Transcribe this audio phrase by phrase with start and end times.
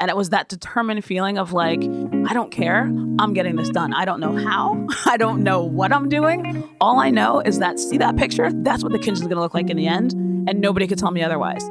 [0.00, 2.82] And it was that determined feeling of like, I don't care.
[2.82, 3.94] I'm getting this done.
[3.94, 4.86] I don't know how.
[5.06, 6.68] I don't know what I'm doing.
[6.80, 8.50] All I know is that see that picture?
[8.52, 10.12] That's what the kitchen's gonna look like in the end.
[10.12, 11.64] And nobody could tell me otherwise.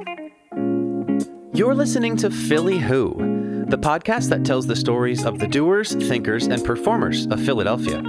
[1.53, 3.13] You're listening to Philly Who,
[3.67, 8.01] the podcast that tells the stories of the doers, thinkers, and performers of Philadelphia.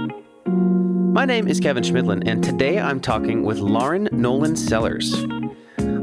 [0.45, 5.13] My name is Kevin Schmidlin, and today I'm talking with Lauren Nolan Sellers.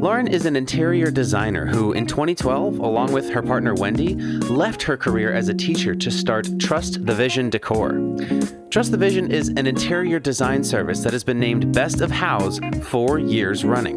[0.02, 4.96] Lauren is an interior designer who, in 2012, along with her partner Wendy, left her
[4.96, 8.00] career as a teacher to start Trust the Vision Decor.
[8.68, 12.82] Trust the Vision is an interior design service that has been named Best of Houzz
[12.82, 13.94] four years running.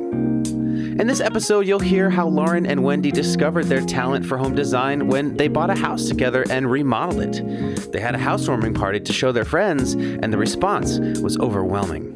[0.99, 5.07] In this episode, you'll hear how Lauren and Wendy discovered their talent for home design
[5.07, 7.91] when they bought a house together and remodeled it.
[7.91, 12.14] They had a housewarming party to show their friends, and the response was overwhelming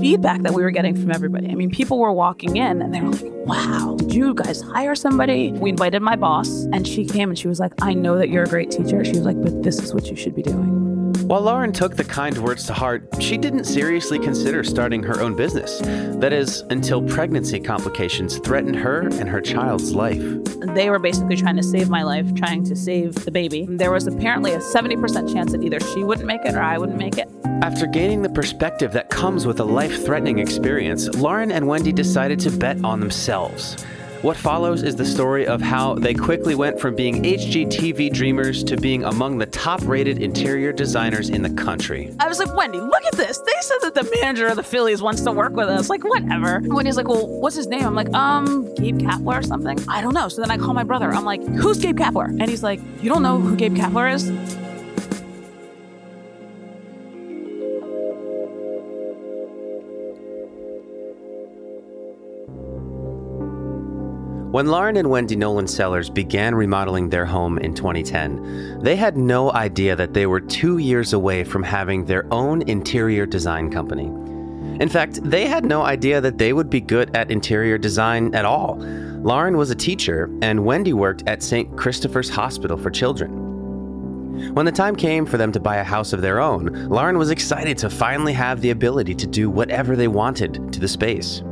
[0.00, 1.50] feedback that we were getting from everybody.
[1.50, 4.94] I mean, people were walking in and they were like, wow, did you guys hire
[4.94, 5.52] somebody?
[5.52, 8.44] We invited my boss and she came and she was like, I know that you're
[8.44, 9.04] a great teacher.
[9.04, 10.89] She was like, but this is what you should be doing.
[11.30, 15.36] While Lauren took the kind words to heart, she didn't seriously consider starting her own
[15.36, 15.78] business.
[16.18, 20.24] That is, until pregnancy complications threatened her and her child's life.
[20.74, 23.64] They were basically trying to save my life, trying to save the baby.
[23.70, 26.98] There was apparently a 70% chance that either she wouldn't make it or I wouldn't
[26.98, 27.28] make it.
[27.62, 32.40] After gaining the perspective that comes with a life threatening experience, Lauren and Wendy decided
[32.40, 33.76] to bet on themselves.
[34.22, 38.76] What follows is the story of how they quickly went from being HGTV dreamers to
[38.76, 42.14] being among the top rated interior designers in the country.
[42.20, 43.38] I was like, Wendy, look at this.
[43.38, 45.88] They said that the manager of the Phillies wants to work with us.
[45.88, 46.60] Like, whatever.
[46.62, 47.82] Wendy's like, well, what's his name?
[47.86, 49.78] I'm like, um, Gabe Kapler or something.
[49.88, 50.28] I don't know.
[50.28, 51.10] So then I call my brother.
[51.10, 52.26] I'm like, who's Gabe Kapler?
[52.28, 54.30] And he's like, you don't know who Gabe Kapler is?
[64.50, 69.52] When Lauren and Wendy Nolan Sellers began remodeling their home in 2010, they had no
[69.52, 74.06] idea that they were two years away from having their own interior design company.
[74.82, 78.44] In fact, they had no idea that they would be good at interior design at
[78.44, 78.78] all.
[79.22, 81.76] Lauren was a teacher, and Wendy worked at St.
[81.76, 84.52] Christopher's Hospital for Children.
[84.54, 87.30] When the time came for them to buy a house of their own, Lauren was
[87.30, 91.44] excited to finally have the ability to do whatever they wanted to the space.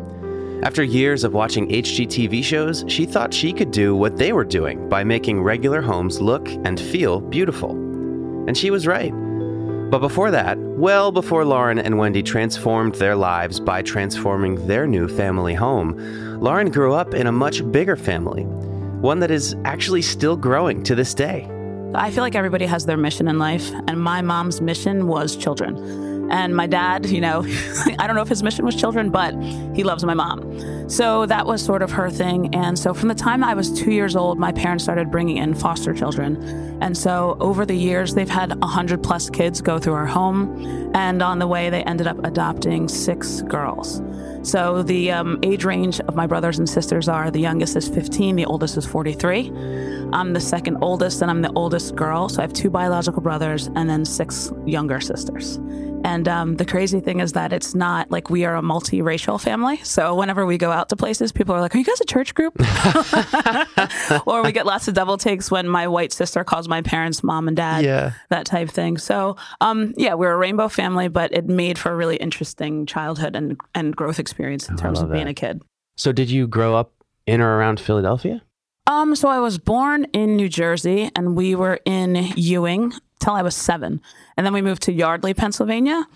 [0.64, 4.88] After years of watching HGTV shows, she thought she could do what they were doing
[4.88, 7.70] by making regular homes look and feel beautiful.
[8.48, 9.12] And she was right.
[9.88, 15.06] But before that, well before Lauren and Wendy transformed their lives by transforming their new
[15.06, 15.96] family home,
[16.40, 20.96] Lauren grew up in a much bigger family, one that is actually still growing to
[20.96, 21.48] this day.
[21.94, 26.17] I feel like everybody has their mission in life, and my mom's mission was children.
[26.30, 27.44] And my dad, you know,
[27.98, 29.34] I don't know if his mission was children, but
[29.74, 30.88] he loves my mom.
[30.88, 32.54] So that was sort of her thing.
[32.54, 35.54] And so from the time I was two years old, my parents started bringing in
[35.54, 36.42] foster children.
[36.80, 40.90] And so over the years, they've had 100 plus kids go through our home.
[40.94, 44.00] And on the way, they ended up adopting six girls.
[44.42, 48.36] So the um, age range of my brothers and sisters are the youngest is 15,
[48.36, 49.52] the oldest is 43.
[50.12, 52.28] I'm the second oldest, and I'm the oldest girl.
[52.30, 55.58] So I have two biological brothers and then six younger sisters.
[56.04, 59.78] And um, the crazy thing is that it's not like we are a multiracial family.
[59.84, 62.34] So whenever we go out to places, people are like, Are you guys a church
[62.34, 62.54] group?
[64.26, 67.48] or we get lots of double takes when my white sister calls my parents mom
[67.48, 68.12] and dad, yeah.
[68.30, 68.98] that type thing.
[68.98, 73.36] So, um, yeah, we're a rainbow family, but it made for a really interesting childhood
[73.36, 75.62] and, and growth experience in oh, terms of being a kid.
[75.96, 76.92] So, did you grow up
[77.26, 78.42] in or around Philadelphia?
[78.86, 83.42] Um, so I was born in New Jersey and we were in Ewing till I
[83.42, 84.00] was seven.
[84.36, 86.06] And then we moved to Yardley, Pennsylvania.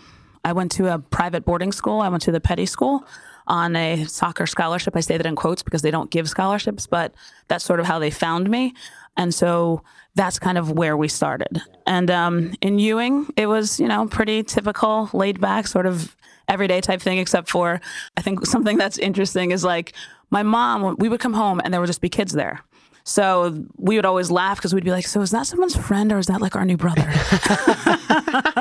[0.44, 2.00] I went to a private boarding school.
[2.00, 3.06] I went to the Peddie School
[3.46, 4.96] on a soccer scholarship.
[4.96, 7.14] I say that in quotes because they don't give scholarships, but
[7.48, 8.74] that's sort of how they found me.
[9.16, 9.82] And so
[10.14, 11.60] that's kind of where we started.
[11.86, 16.16] And um, in Ewing, it was, you know, pretty typical, laid back, sort of
[16.48, 17.80] everyday type thing, except for
[18.16, 19.92] I think something that's interesting is like
[20.30, 22.60] my mom, we would come home and there would just be kids there.
[23.04, 26.18] So we would always laugh because we'd be like, "So is that someone's friend or
[26.18, 27.02] is that like our new brother?"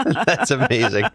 [0.25, 1.05] That's amazing.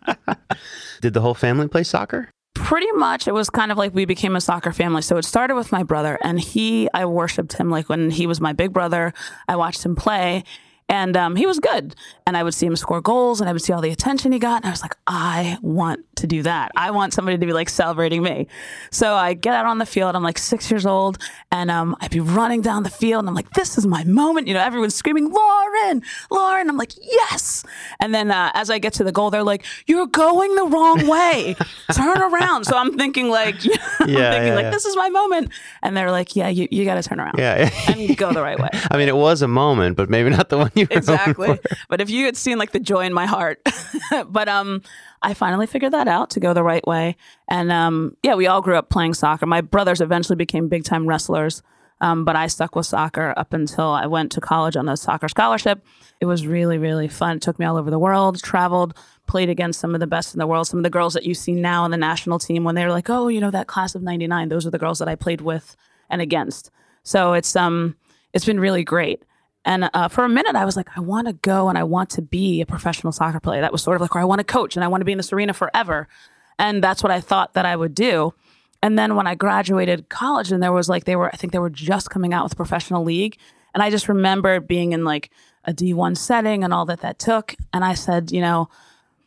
[1.01, 2.31] Did the whole family play soccer?
[2.55, 5.03] Pretty much, it was kind of like we became a soccer family.
[5.03, 8.41] So it started with my brother, and he, I worshipped him like when he was
[8.41, 9.13] my big brother.
[9.47, 10.43] I watched him play,
[10.89, 11.97] And um, he was good.
[12.27, 14.39] And I would see him score goals and I would see all the attention he
[14.39, 14.63] got.
[14.63, 16.71] And I was like, I want to do that.
[16.77, 18.47] I want somebody to be like celebrating me.
[18.91, 20.15] So I get out on the field.
[20.15, 21.19] I'm like six years old
[21.51, 24.47] and um, I'd be running down the field and I'm like, this is my moment.
[24.47, 26.69] You know, everyone's screaming, Lauren, Lauren.
[26.69, 27.65] I'm like, yes.
[28.01, 31.07] And then uh, as I get to the goal, they're like, you're going the wrong
[31.07, 31.57] way.
[31.93, 32.65] Turn around.
[32.65, 34.71] So I'm thinking like, yeah, I'm thinking yeah, like, yeah.
[34.71, 35.51] this is my moment.
[35.83, 37.59] And they're like, yeah, you, you got to turn around Yeah.
[37.59, 38.69] Yeah and go the right way.
[38.91, 41.59] I mean, it was a moment, but maybe not the one exactly.
[41.89, 43.61] But if you had seen like the joy in my heart,
[44.29, 44.83] but um,
[45.23, 47.17] I finally figured that out to go the right way.
[47.49, 49.47] And um, yeah, we all grew up playing soccer.
[49.47, 51.63] My brothers eventually became big time wrestlers.
[52.01, 55.29] Um, but I stuck with soccer up until I went to college on a soccer
[55.29, 55.83] scholarship.
[56.21, 57.39] It was really, really fun.
[57.39, 58.95] It took me all over the world, traveled,
[59.27, 60.67] played against some of the best in the world.
[60.67, 63.09] Some of the girls that you see now on the national team when they're like,
[63.09, 65.75] oh, you know, that class of 99, those are the girls that I played with
[66.11, 66.71] and against.
[67.03, 67.97] So it's um
[68.33, 69.25] it's been really great.
[69.67, 72.09] And uh, for a minute, I was like, I want to go and I want
[72.11, 73.61] to be a professional soccer player.
[73.61, 75.11] That was sort of like, or I want to coach and I want to be
[75.11, 76.07] in this arena forever.
[76.57, 78.33] And that's what I thought that I would do.
[78.81, 81.59] And then when I graduated college, and there was like, they were, I think they
[81.59, 83.37] were just coming out with a professional league.
[83.75, 85.31] And I just remember being in like
[85.65, 87.57] a D1 setting and all that that took.
[87.73, 88.69] And I said, you know,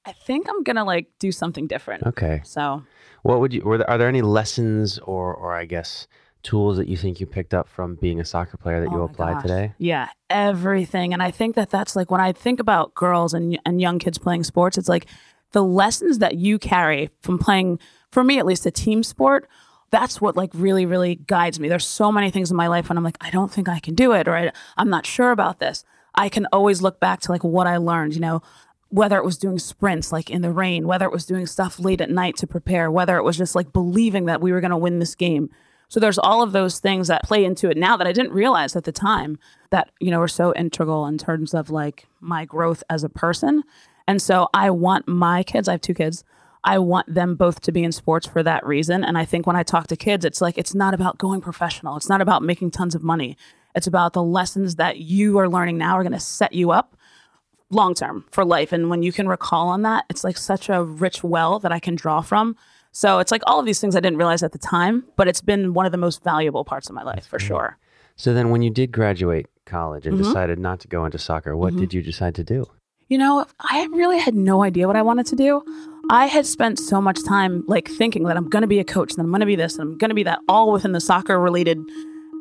[0.06, 2.06] I think I'm going to like do something different.
[2.08, 2.42] Okay.
[2.46, 2.84] So
[3.24, 3.62] What would you?
[3.62, 6.08] Were there, are there any lessons or, or I guess,
[6.44, 9.02] tools that you think you picked up from being a soccer player that Oh you
[9.04, 9.42] applied gosh.
[9.44, 9.74] today?
[9.78, 11.14] Yeah, everything.
[11.14, 14.18] And I think that that's like when I think about girls and and young kids
[14.18, 15.06] playing sports, it's like
[15.52, 17.80] the lessons that you carry from playing
[18.12, 19.48] for me at least a team sport.
[19.92, 21.68] That's what like really really guides me.
[21.68, 23.96] There's so many things in my life when I'm like I don't think I can
[23.96, 25.84] do it or I, I'm not sure about this.
[26.16, 28.42] I can always look back to like what I learned, you know,
[28.90, 32.02] whether it was doing sprints like in the rain, whether it was doing stuff late
[32.02, 34.78] at night to prepare, whether it was just like believing that we were going to
[34.78, 35.50] win this game.
[35.90, 38.76] So there's all of those things that play into it now that I didn't realize
[38.76, 39.38] at the time
[39.72, 43.64] that, you know, are so integral in terms of like my growth as a person.
[44.08, 46.24] And so I want my kids, I have two kids.
[46.64, 49.04] I want them both to be in sports for that reason.
[49.04, 51.98] And I think when I talk to kids, it's like, it's not about going professional.
[51.98, 53.38] It's not about making tons of money.
[53.76, 56.98] It's about the lessons that you are learning now are going to set you up
[57.70, 58.72] long term for life.
[58.72, 61.80] And when you can recall on that, it's like such a rich well that I
[61.80, 62.56] can draw from.
[62.92, 65.42] So it's like all of these things I didn't realize at the time, but it's
[65.42, 67.78] been one of the most valuable parts of my life for sure.
[68.16, 70.24] So then, when you did graduate college and Mhm.
[70.24, 71.78] decided not to go into soccer, what Mhm.
[71.78, 72.66] did you decide to do?
[73.08, 75.62] You know, I really had no idea what I wanted to do.
[76.12, 79.14] I had spent so much time like thinking that I'm going to be a coach,
[79.14, 81.00] that I'm going to be this, and I'm going to be that, all within the
[81.00, 81.80] soccer related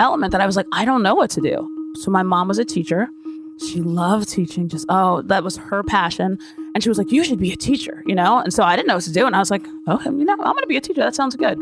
[0.01, 1.69] element that I was like, I don't know what to do.
[2.01, 3.09] So my mom was a teacher.
[3.59, 6.39] She loved teaching, just, oh, that was her passion.
[6.75, 8.39] And she was like, you should be a teacher, you know?
[8.39, 9.27] And so I didn't know what to do.
[9.27, 11.01] And I was like, oh, you know, I'm going to be a teacher.
[11.01, 11.59] That sounds good.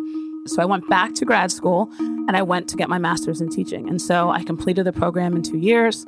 [0.46, 3.48] So I went back to grad school and I went to get my master's in
[3.48, 3.88] teaching.
[3.88, 6.04] And so I completed the program in two years.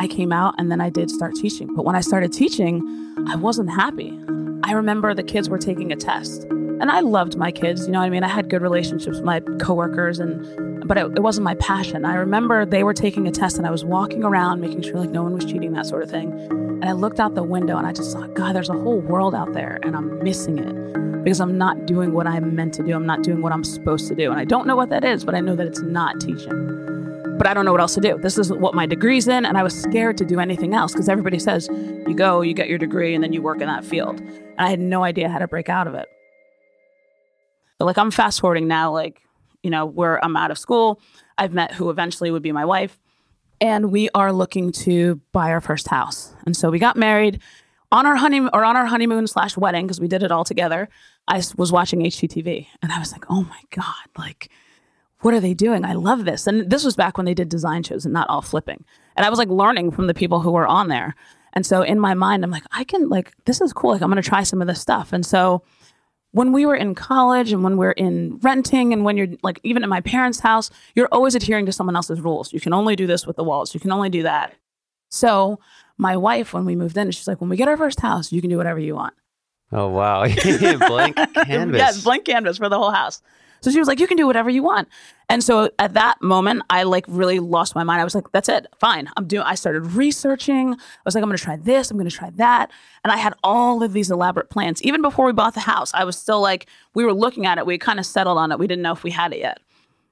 [0.00, 1.72] I came out and then I did start teaching.
[1.74, 2.82] But when I started teaching,
[3.28, 4.18] I wasn't happy.
[4.64, 6.44] I remember the kids were taking a test.
[6.44, 8.24] And I loved my kids, you know what I mean?
[8.24, 10.44] I had good relationships with my coworkers and
[10.84, 12.04] but it, it wasn't my passion.
[12.04, 15.10] I remember they were taking a test and I was walking around making sure like
[15.10, 16.32] no one was cheating, that sort of thing.
[16.50, 19.34] And I looked out the window and I just thought, God, there's a whole world
[19.34, 22.94] out there and I'm missing it because I'm not doing what I'm meant to do.
[22.94, 24.30] I'm not doing what I'm supposed to do.
[24.30, 26.86] And I don't know what that is, but I know that it's not teaching
[27.36, 28.18] but I don't know what else to do.
[28.18, 31.08] This is what my degree's in, and I was scared to do anything else because
[31.08, 34.20] everybody says you go, you get your degree, and then you work in that field.
[34.20, 36.08] And I had no idea how to break out of it.
[37.78, 39.20] But like I'm fast forwarding now, like,
[39.66, 41.00] you know, where I'm out of school.
[41.36, 43.00] I've met who eventually would be my wife,
[43.60, 46.32] and we are looking to buy our first house.
[46.46, 47.42] And so we got married
[47.90, 50.88] on our honeymoon or on our honeymoon slash wedding because we did it all together.
[51.26, 54.50] I was watching HGTV and I was like, oh my God, like
[55.20, 55.84] what are they doing?
[55.84, 56.46] I love this.
[56.46, 58.84] And this was back when they did design shows and not all flipping.
[59.16, 61.16] And I was like learning from the people who were on there.
[61.52, 63.90] And so in my mind, I'm like, I can like this is cool.
[63.90, 65.12] Like I'm gonna try some of this stuff.
[65.12, 65.64] And so
[66.36, 69.82] when we were in college and when we're in renting and when you're like even
[69.82, 72.52] in my parents' house, you're always adhering to someone else's rules.
[72.52, 73.72] You can only do this with the walls.
[73.72, 74.52] You can only do that.
[75.08, 75.58] So
[75.96, 78.42] my wife, when we moved in, she's like, when we get our first house, you
[78.42, 79.14] can do whatever you want.
[79.72, 80.26] Oh wow,
[80.88, 81.16] blank
[81.46, 81.78] canvas.
[81.78, 83.22] yes, blank canvas for the whole house.
[83.60, 84.88] So she was like, "You can do whatever you want."
[85.28, 88.00] And so at that moment, I like really lost my mind.
[88.00, 89.08] I was like, "That's it, fine.
[89.16, 90.74] I'm doing." I started researching.
[90.74, 91.90] I was like, "I'm going to try this.
[91.90, 92.70] I'm going to try that."
[93.04, 94.82] And I had all of these elaborate plans.
[94.82, 97.66] Even before we bought the house, I was still like, we were looking at it.
[97.66, 98.58] We kind of settled on it.
[98.58, 99.60] We didn't know if we had it yet.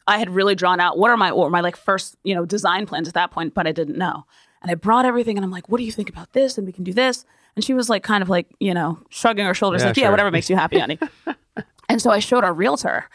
[0.07, 2.87] I had really drawn out what are my or my like first you know design
[2.87, 4.25] plans at that point, but I didn't know.
[4.63, 6.73] And I brought everything, and I'm like, "What do you think about this?" And we
[6.73, 7.25] can do this.
[7.57, 10.11] And she was like, kind of like you know, shrugging her shoulders, Yeah, like, "Yeah,
[10.11, 10.99] whatever makes you happy, honey."
[11.89, 13.09] and so I showed our realtor,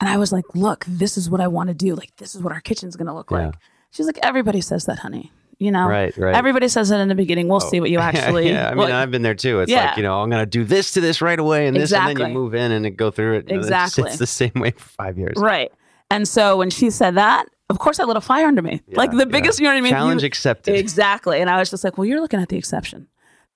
[0.00, 1.94] and I was like, "Look, this is what I want to do.
[1.94, 3.46] Like, this is what our kitchen's going to look Yeah.
[3.46, 3.54] like."
[3.90, 5.32] She's like, "Everybody says that, honey.
[5.58, 6.34] you know, Right, right.
[6.36, 7.48] everybody says it in the beginning.
[7.48, 8.50] We'll oh, see what you actually.
[8.50, 9.60] yeah, I mean, I've been there too.
[9.60, 9.86] It's Yeah.
[9.86, 12.14] like, you know, I'm going to do this to this right away and this, and
[12.18, 13.50] then you move in and go through it.
[13.50, 14.04] Exactly.
[14.10, 15.36] It's, the same way for five years.
[15.38, 15.72] right.
[16.10, 18.82] And so when she said that, of course, I lit a fire under me.
[18.92, 19.64] like Yeah, the biggest, yeah.
[19.64, 19.92] you know what I mean?
[19.92, 20.74] Challenge You- accepted.
[20.76, 21.40] Exactly.
[21.40, 23.06] And I was just like, well, you're looking at the exception.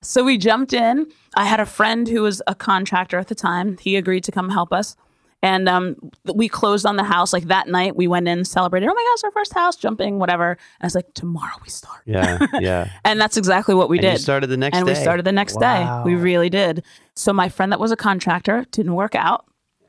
[0.01, 1.07] So we jumped in.
[1.37, 3.77] I had a friend who was a contractor at the time.
[3.79, 4.97] He agreed to come help us.
[5.43, 5.97] And um,
[6.35, 7.33] we closed on the house.
[7.33, 8.89] Like that night, we went in, celebrated.
[8.91, 10.51] Oh my gosh, our first house, jumping, whatever.
[10.51, 12.03] And I was like, tomorrow we start.
[12.05, 12.91] Yeah, yeah.
[13.05, 14.13] And that's exactly what we and did.
[14.13, 14.93] you started the next and day.
[14.93, 16.05] we started the next Wow.
[16.05, 16.11] day.
[16.11, 16.85] We really did.
[17.15, 19.47] So my friend that was a contractor didn't work out.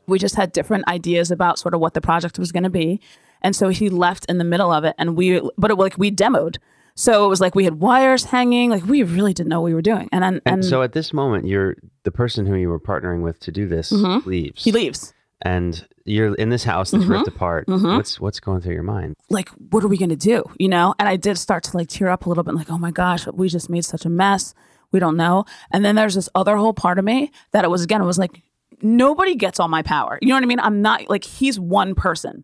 [0.08, 3.02] We just had different ideas about sort of what the project was going to be.
[3.42, 6.12] And so he left in the middle of it and we but it, like we
[6.12, 6.58] demoed.
[6.96, 9.74] So it was like we had wires hanging, like we really didn't know what we
[9.74, 10.08] were doing.
[10.12, 13.22] And then And, and, so at this moment, you're the person who you were partnering
[13.22, 14.26] with to do this Mhm.
[14.26, 14.64] leaves.
[14.64, 15.14] he leaves.
[15.44, 17.10] And you're in this house that's Mhm.
[17.10, 17.68] ripped apart.
[17.68, 17.96] Mhm.
[17.96, 19.16] What's what's going through your mind?
[19.30, 20.44] Like, what are we gonna do?
[20.60, 20.94] You know?
[21.00, 23.28] And I did start to like tear up a little bit, like, oh my gosh,
[23.28, 24.54] we just made such a mess.
[24.92, 25.46] We don't know.
[25.72, 28.18] And then there's this other whole part of me that it was again, it was
[28.18, 28.42] like,
[28.82, 30.18] nobody gets all my power.
[30.22, 30.60] You know what I mean?
[30.60, 32.44] I'm not like he's one person.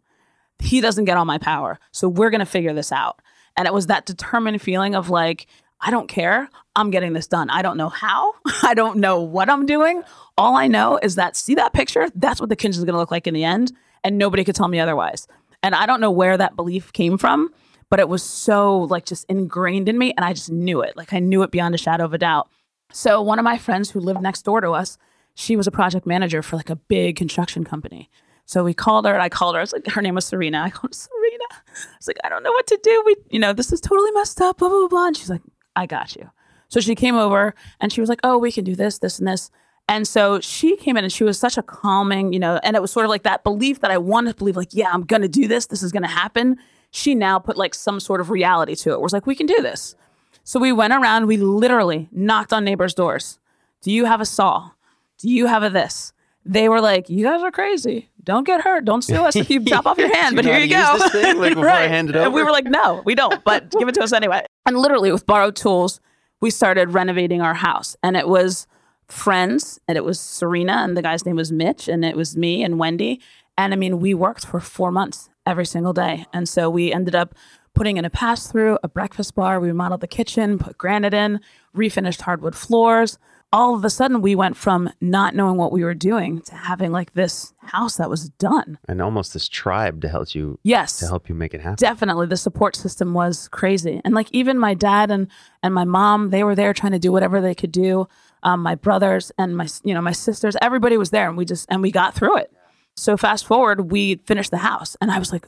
[0.60, 1.80] He doesn't get all my power.
[1.92, 3.22] So we're gonna figure this out.
[3.58, 5.48] And it was that determined feeling of like,
[5.80, 6.50] I don't care.
[6.76, 7.50] I'm getting this done.
[7.50, 8.34] I don't know how.
[8.64, 10.04] I don't know what I'm doing.
[10.38, 12.08] All I know is that see that picture?
[12.16, 13.72] That's what the kitchen is going to look like in the end.
[14.04, 15.28] And nobody could tell me otherwise.
[15.64, 17.52] And I don't know where that belief came from,
[17.90, 20.14] but it was so like just ingrained in me.
[20.16, 20.96] And I just knew it.
[20.96, 22.50] Like I knew it beyond a shadow of a doubt.
[22.92, 24.98] So one of my friends who lived next door to us,
[25.34, 28.10] she was a project manager for like a big construction company.
[28.46, 29.60] So we called her and I called her.
[29.60, 30.62] I was like, her name was Serena.
[30.66, 31.44] I called her Serena.
[31.52, 33.04] I was like, I don't know what to do.
[33.06, 35.08] We, you know, this is totally messed up, blah, blah, blah, blah.
[35.08, 35.42] And she's like,
[35.78, 36.30] I got you.
[36.70, 39.28] So she came over and she was like, oh, we can do this, this, and
[39.28, 39.52] this.
[39.88, 42.82] And so she came in and she was such a calming, you know, and it
[42.82, 45.22] was sort of like that belief that I wanted to believe, like, yeah, I'm going
[45.22, 45.68] to do this.
[45.68, 46.58] This is going to happen.
[46.92, 49.00] She now put like some sort of reality to it.
[49.02, 49.96] It's like, we can do this.
[50.44, 53.40] So we went around, we literally knocked on neighbors' doors.
[53.82, 54.72] Do you have a saw?
[55.20, 56.12] Do you have a this?
[56.44, 58.10] They were like, You guys are crazy.
[58.28, 58.84] Don't get hurt.
[58.84, 60.36] Don't sue us if you chop off your hand.
[60.36, 60.92] But here you go.
[60.94, 63.42] use this thing, like, before I hand it And we were like, No, we don't,
[63.46, 64.46] but give it to us anyway.
[64.66, 66.02] And literally, with borrowed tools,
[66.42, 67.96] we started renovating our house.
[68.04, 68.68] And it was
[69.08, 72.64] friends, and it was Serena, and the guy's name was Mitch, and it was me
[72.66, 73.22] and Wendy.
[73.58, 76.26] And I mean, we worked for four months every single day.
[76.34, 77.34] And so we ended up
[77.74, 79.62] putting in a pass through, a breakfast bar.
[79.62, 81.40] We remodeled the kitchen, put granite in,
[81.78, 83.18] refinished hardwood floors.
[83.54, 86.92] All of a sudden, we went from not knowing what we were doing to having
[86.92, 88.78] like this house that was done.
[88.90, 91.78] And almost this tribe to help you Yes to help you make it happen.
[91.80, 95.28] definitely the support system was crazy and like even my dad and
[95.64, 98.06] and my mom they were there trying to do whatever they could do
[98.44, 101.66] um, my brothers and my you know my sisters everybody was there and we just
[101.70, 102.52] and we got through it
[102.96, 105.48] so fast forward we finished the house and i was like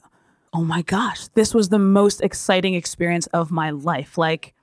[0.53, 4.53] oh my gosh this was the most exciting experience of my life like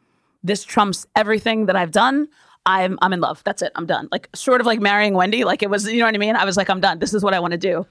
[0.46, 2.26] this trumps everything that i've done
[2.64, 5.62] i'm i'm in love that's it i'm done like sort of like marrying wendy like
[5.62, 7.34] it was you know what i mean i was like i'm done this is what
[7.34, 7.86] i want to do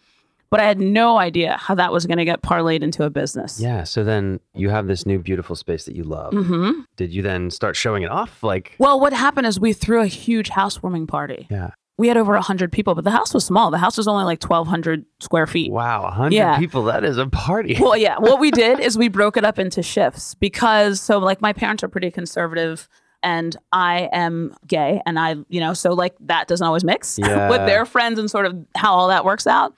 [0.52, 3.60] but I had no idea how that was going to get parlayed into a business.
[3.60, 3.84] Yeah.
[3.84, 6.34] So then you have this new beautiful space that you love.
[6.34, 8.44] hmm Did you then start showing it off?
[8.44, 11.48] Like, Well, what happened is we threw a huge housewarming party.
[11.50, 11.72] yeah.
[11.98, 13.72] We had over 100 people, but the house was small.
[13.72, 15.72] The house was only like 1,200 square feet.
[15.72, 16.10] Wow.
[16.12, 16.58] Hundred Yeah.
[16.60, 16.84] people.
[16.84, 17.78] That is a party.
[17.80, 18.18] Well, yeah.
[18.20, 21.84] What we did is we broke it up into shifts because, so like my parents
[21.84, 22.90] are pretty conservative
[23.24, 27.50] and I am gay and I, you know, so like that doesn't always mix Yeah.
[27.50, 29.74] with their friends and sort of how all that works out.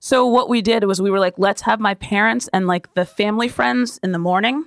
[0.00, 3.04] So what we did was we were like, let's have my parents and like the
[3.04, 4.64] family friends in the morning.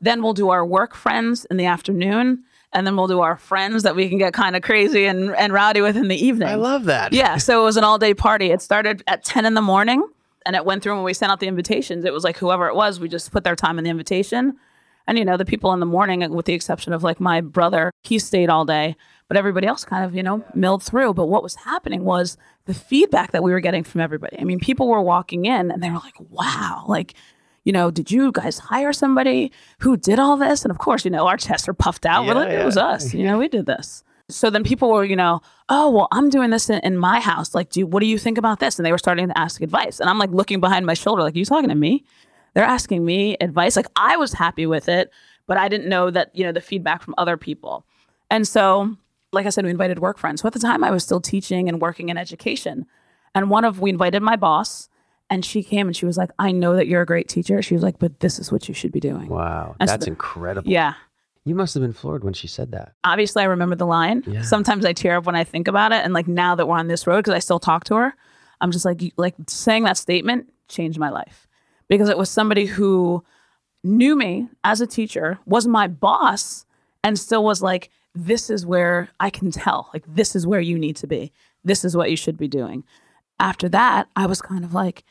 [0.00, 2.42] Then we'll do our work friends in the afternoon.
[2.72, 5.52] And then we'll do our friends that we can get kind of crazy and, and
[5.52, 6.48] rowdy with in the evening.
[6.48, 7.12] I love that.
[7.12, 8.50] Yeah, so it was an all day party.
[8.50, 10.06] It started at 10 in the morning
[10.46, 12.04] and it went through when we sent out the invitations.
[12.04, 14.56] It was like whoever it was, we just put their time in the invitation.
[15.06, 17.90] And, you know, the people in the morning, with the exception of like my brother,
[18.04, 18.96] he stayed all day,
[19.28, 21.14] but everybody else kind of, you know, milled through.
[21.14, 22.36] But what was happening was
[22.66, 24.38] the feedback that we were getting from everybody.
[24.38, 27.14] I mean, people were walking in and they were like, wow, like,
[27.64, 30.64] you know, did you guys hire somebody who did all this?
[30.64, 32.26] And of course, you know, our chests are puffed out.
[32.26, 32.64] we're Yeah, like, it yeah.
[32.64, 33.14] was us.
[33.14, 34.02] You know, we did this.
[34.28, 37.54] So then people were, you know, oh, well, I'm doing this in, in my house.
[37.54, 38.78] Like, do you, what do you think about this?
[38.78, 40.00] And they were starting to ask advice.
[40.00, 42.04] And I'm like looking behind my shoulder, like, you talking to me?
[42.54, 43.76] They're asking me advice.
[43.76, 45.10] Like, I was happy with it,
[45.46, 47.84] but I didn't know that, you know, the feedback from other people.
[48.30, 48.96] And so,
[49.32, 50.42] like I said, we invited work friends.
[50.42, 52.86] So at the time, I was still teaching and working in education.
[53.34, 54.88] And one of, we invited my boss,
[55.32, 57.62] and she came and she was like, I know that you're a great teacher.
[57.62, 59.28] She was like, but this is what you should be doing.
[59.28, 59.74] Wow.
[59.80, 60.70] And so That's the- incredible.
[60.70, 60.94] Yeah.
[61.44, 62.92] You must have been floored when she said that.
[63.02, 64.22] obviously I remember the line.
[64.26, 64.42] Yeah.
[64.42, 66.86] Sometimes I tear up when I think about it, and like now that we're on
[66.86, 68.14] this road, because I still talk to her,
[68.60, 71.48] I'm just like, like saying that statement changed my life
[71.88, 73.24] because it was somebody who
[73.82, 76.64] knew me as a teacher, was my boss,
[77.02, 80.78] and still was like, this is where I can tell, like, this is where you
[80.78, 81.32] need to be.
[81.64, 82.84] This is what you should be doing.
[83.40, 85.02] After that, I was kind of like,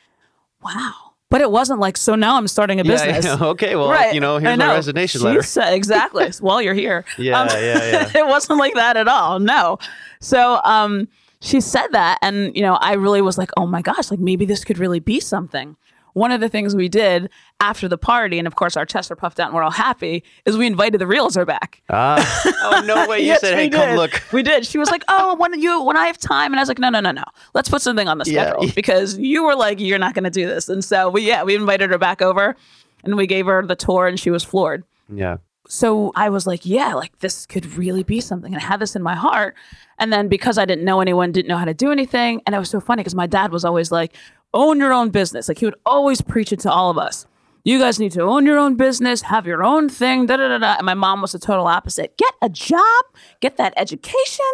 [0.62, 0.92] wow.
[1.30, 3.24] But it wasn't like, so now I'm starting a business.
[3.24, 4.12] yeah, okay, well, Right.
[4.14, 5.42] you know, I here's my resignation letter.
[5.42, 6.30] said- exactly.
[6.40, 7.06] While you're here.
[7.16, 8.12] Yeah, yeah, yeah.
[8.20, 9.38] it wasn't like that at all.
[9.40, 9.78] No.
[10.20, 11.08] So um,
[11.40, 12.18] she said that.
[12.20, 15.00] And, you know, I really was like, oh my gosh, like maybe this could really
[15.00, 15.74] be something.
[16.14, 19.16] One of the things we did after the party, and of course our chests are
[19.16, 21.80] puffed out and we're all happy, is we invited the realtor back.
[21.88, 22.42] Ah.
[22.62, 23.20] oh no way!
[23.20, 23.96] You Yes, said, "Hey, come did.
[23.96, 24.66] look." We did.
[24.66, 26.90] She was like, "Oh, when you when I have time," and I was like, "No,
[26.90, 27.24] no, no, no.
[27.54, 28.50] Let's put something on the Yeah.
[28.50, 31.42] schedule because you were like, you're not going to do this." And so we yeah
[31.44, 32.56] we invited her back over,
[33.04, 34.84] and we gave her the tour, and she was floored.
[35.12, 35.38] Yeah.
[35.68, 38.52] So I was like, yeah, like this could really be something.
[38.52, 39.54] And I had this in my heart.
[39.98, 42.42] And then because I didn't know anyone, didn't know how to do anything.
[42.44, 44.14] And it was so funny because my dad was always like,
[44.54, 45.48] own your own business.
[45.48, 47.26] Like he would always preach it to all of us.
[47.64, 50.58] You guys need to own your own business, have your own thing, da da da
[50.58, 50.76] da.
[50.78, 52.16] And my mom was the total opposite.
[52.16, 53.04] Get a job,
[53.40, 54.44] get that education,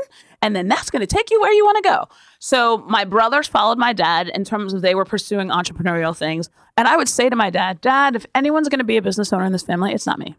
[0.43, 2.09] and then that's going to take you where you want to go.
[2.38, 6.50] So my brothers followed my dad in terms of they were pursuing entrepreneurial things.
[6.76, 9.33] And I would say to my dad, Dad, if anyone's going to be a business
[9.33, 10.37] owner in this family, it's not me.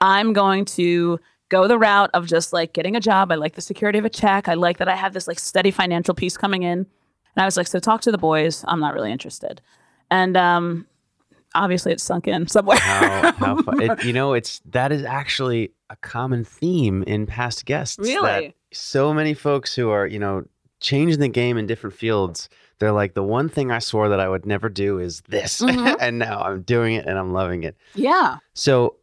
[0.00, 1.18] I'm going to
[1.48, 3.32] go the route of just like getting a job.
[3.32, 4.48] I like the security of a check.
[4.48, 6.86] I like that I have this like steady financial piece coming in.
[7.36, 8.64] And I was like, so talk to the boys.
[8.68, 9.60] I'm not really interested.
[10.10, 10.86] And um,
[11.54, 12.78] obviously, it's sunk in somewhere.
[12.78, 13.80] How, how fun.
[13.80, 17.96] It, you know, it's that is actually a common theme in past guests.
[17.96, 18.54] that Really?
[18.72, 20.44] so many folks who are, you know,
[20.80, 22.48] changing the game in different fields.
[22.78, 25.60] They're like, the one thing I swore that I would never do is this.
[25.60, 25.96] Mhm.
[26.00, 27.76] and now I'm doing it and I'm loving it.
[27.94, 28.38] yeah.
[28.54, 28.96] So,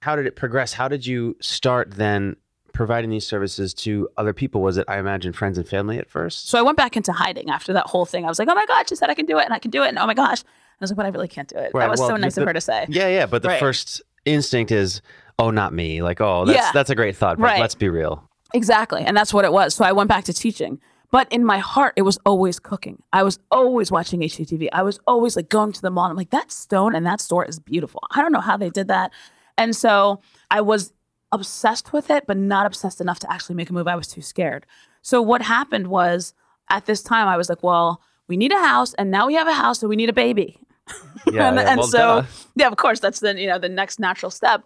[0.00, 0.72] how did it progress?
[0.72, 2.36] How did you start then
[2.76, 4.60] providing these services to other people?
[4.62, 6.48] Was it, I imagine, friends and family at first?
[6.48, 8.24] So I went back into hiding after that whole thing.
[8.24, 9.70] I was like, oh my God, she said I can do it and I can
[9.70, 9.88] do it.
[9.88, 10.42] And oh my gosh.
[10.42, 10.46] I
[10.80, 11.70] was like, but I really can't do it.
[11.72, 12.84] Right, that was well, so nice of her to say.
[12.88, 13.26] Yeah, yeah.
[13.26, 13.58] But the Right.
[13.60, 15.00] first instinct is,
[15.38, 16.02] oh, not me.
[16.02, 16.70] Like, oh, that's Yeah.
[16.72, 17.38] that's a great thought.
[17.38, 17.60] But Right.
[17.60, 18.28] let's be real.
[18.52, 19.02] Exactly.
[19.02, 19.74] And that's what it was.
[19.74, 20.78] So I went back to teaching.
[21.10, 23.02] But in my heart, it was always cooking.
[23.12, 24.68] I was always watching HGTV.
[24.72, 26.10] I was always like going to the mall.
[26.10, 28.02] I'm like, that stone and that store is beautiful.
[28.10, 29.12] I don't know how they did that.
[29.56, 30.92] And so I was
[31.32, 33.88] obsessed with it, but not obsessed enough to actually make a move.
[33.88, 34.66] I was too scared.
[35.02, 36.34] So what happened was
[36.68, 39.46] at this time, I was like, well, we need a house and now we have
[39.46, 40.58] a house, so we need a baby.
[41.32, 41.48] Yeah.
[41.48, 41.70] and yeah.
[41.72, 42.26] and Well, so duh.
[42.54, 44.62] yeah of course that's the you know the next natural step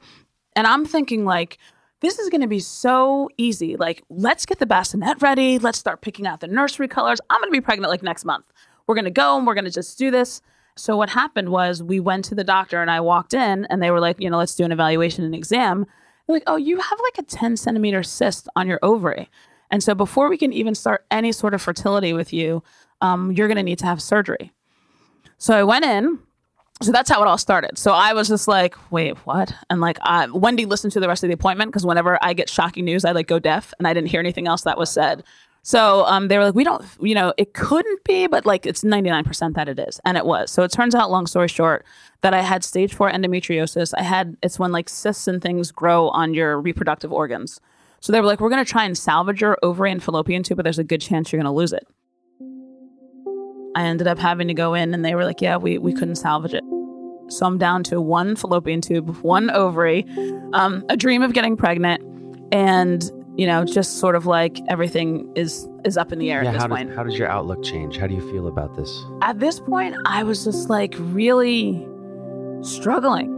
[0.55, 1.57] and i'm thinking like
[2.01, 6.03] this is going to be so easy like let's get the bassinet ready let's start
[6.03, 8.45] picking out the nursery colors i'm going to be pregnant like next month
[8.87, 10.43] we're going to go and we're going to just do this
[10.77, 13.91] so what happened was we went to the doctor and i walked in and they
[13.91, 15.87] were like you know let's do an evaluation and exam
[16.31, 19.29] they're like oh you have like a 10 centimeter cyst on your ovary
[19.71, 22.63] and so before we can even start any sort of fertility with you
[23.03, 24.53] um, you're going to need to have surgery
[25.41, 26.19] so I went in.
[26.83, 27.79] So that's how it all started.
[27.79, 29.55] So I was just like, wait, what?
[29.69, 29.99] And like,
[30.33, 33.13] Wendy listened to the rest of the appointment because whenever I get shocking news, I
[33.13, 35.25] like go deaf and I didn't hear anything else that was said.
[35.63, 38.83] So um, they were like, we don't, you know, it couldn't be, but like it's
[38.83, 40.01] 99% that it is.
[40.05, 40.51] And it was.
[40.51, 41.85] So it turns out, long story short,
[42.23, 43.93] that I had stage four endometriosis.
[43.97, 47.61] I had, it's when like cysts and things grow on your reproductive organs.
[48.01, 50.57] So they were like, we're going to try and salvage your ovary and fallopian tube,
[50.57, 51.87] but there's a good chance you're going to lose it.
[53.77, 56.17] I ended up having to go in and they were like, yeah, we, we couldn't
[56.17, 56.65] salvage it.
[57.29, 60.05] So I'm down to one fallopian tube, one ovary,
[60.53, 62.03] um, a dream of getting pregnant,
[62.53, 63.09] and
[63.41, 66.51] you know, just sort of like everything is is up in the air yeah.
[66.51, 66.89] at this How point.
[66.89, 67.97] does, how does your outlook change?
[67.97, 69.03] How do you feel about this?
[69.23, 71.89] at this point, I was just like really
[72.61, 73.31] struggling.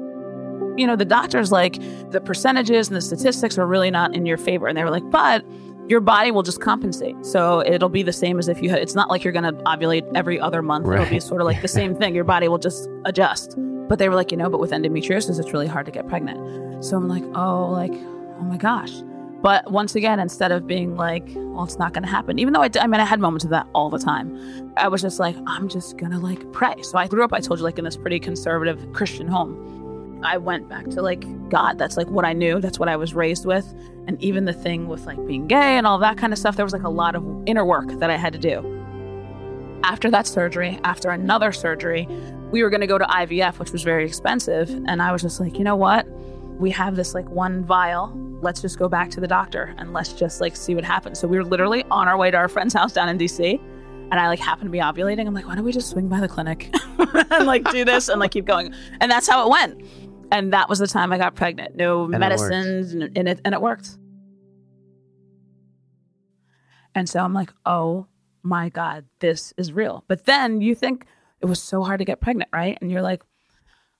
[0.77, 1.79] You know, the doctor's like,
[2.11, 4.67] the percentages and the statistics are really not in your favor.
[4.67, 5.45] And they were like, but
[5.87, 7.15] your body will just compensate.
[7.25, 9.63] So it'll be the same as if you had, it's not like you're going to
[9.63, 10.89] ovulate every other month.
[10.89, 12.13] It'll be sort of like the same thing.
[12.13, 13.55] Your body will just adjust.
[13.89, 16.85] But they were like, you know, but with endometriosis, it's really hard to get pregnant.
[16.85, 18.91] So I'm like, oh, like, oh my gosh.
[19.43, 22.63] But once again, instead of being like, well, it's not going to happen, even though
[22.63, 24.73] I, I mean, I had moments of that all the time.
[24.77, 26.81] I was just like, I'm just going to like pray.
[26.83, 30.21] So I grew up, I told you, like in this pretty conservative Christian home.
[30.25, 31.79] I went back to like God.
[31.79, 32.61] That's like what I knew.
[32.61, 33.67] That's what I was raised with.
[34.07, 36.65] And even the thing with like being gay and all that kind of stuff, there
[36.65, 38.69] was like a lot of inner work that I had to do.
[39.83, 42.07] After that surgery, after another surgery,
[42.53, 44.71] we were going to go to IVF, which was very expensive.
[44.87, 46.07] And I was just like, you know what?
[46.61, 48.17] We have this like one vial.
[48.43, 51.19] Let's just go back to the doctor and let's just like see what happens.
[51.19, 53.61] So we were literally on our way to our friend's house down in DC.
[54.11, 55.27] And I like happened to be ovulating.
[55.27, 58.21] I'm like, why don't we just swing by the clinic and like do this and
[58.21, 58.75] like keep going?
[59.01, 59.81] And that's how it went.
[60.33, 61.77] And that was the time I got pregnant.
[61.77, 62.19] No it worked.
[62.19, 63.97] medicines and, and it and it worked.
[66.95, 68.07] And so I'm like, oh
[68.43, 70.05] my God, this is real.
[70.09, 71.07] But then you think
[71.41, 72.77] it was so hard to get pregnant, right?
[72.81, 73.23] And you're like,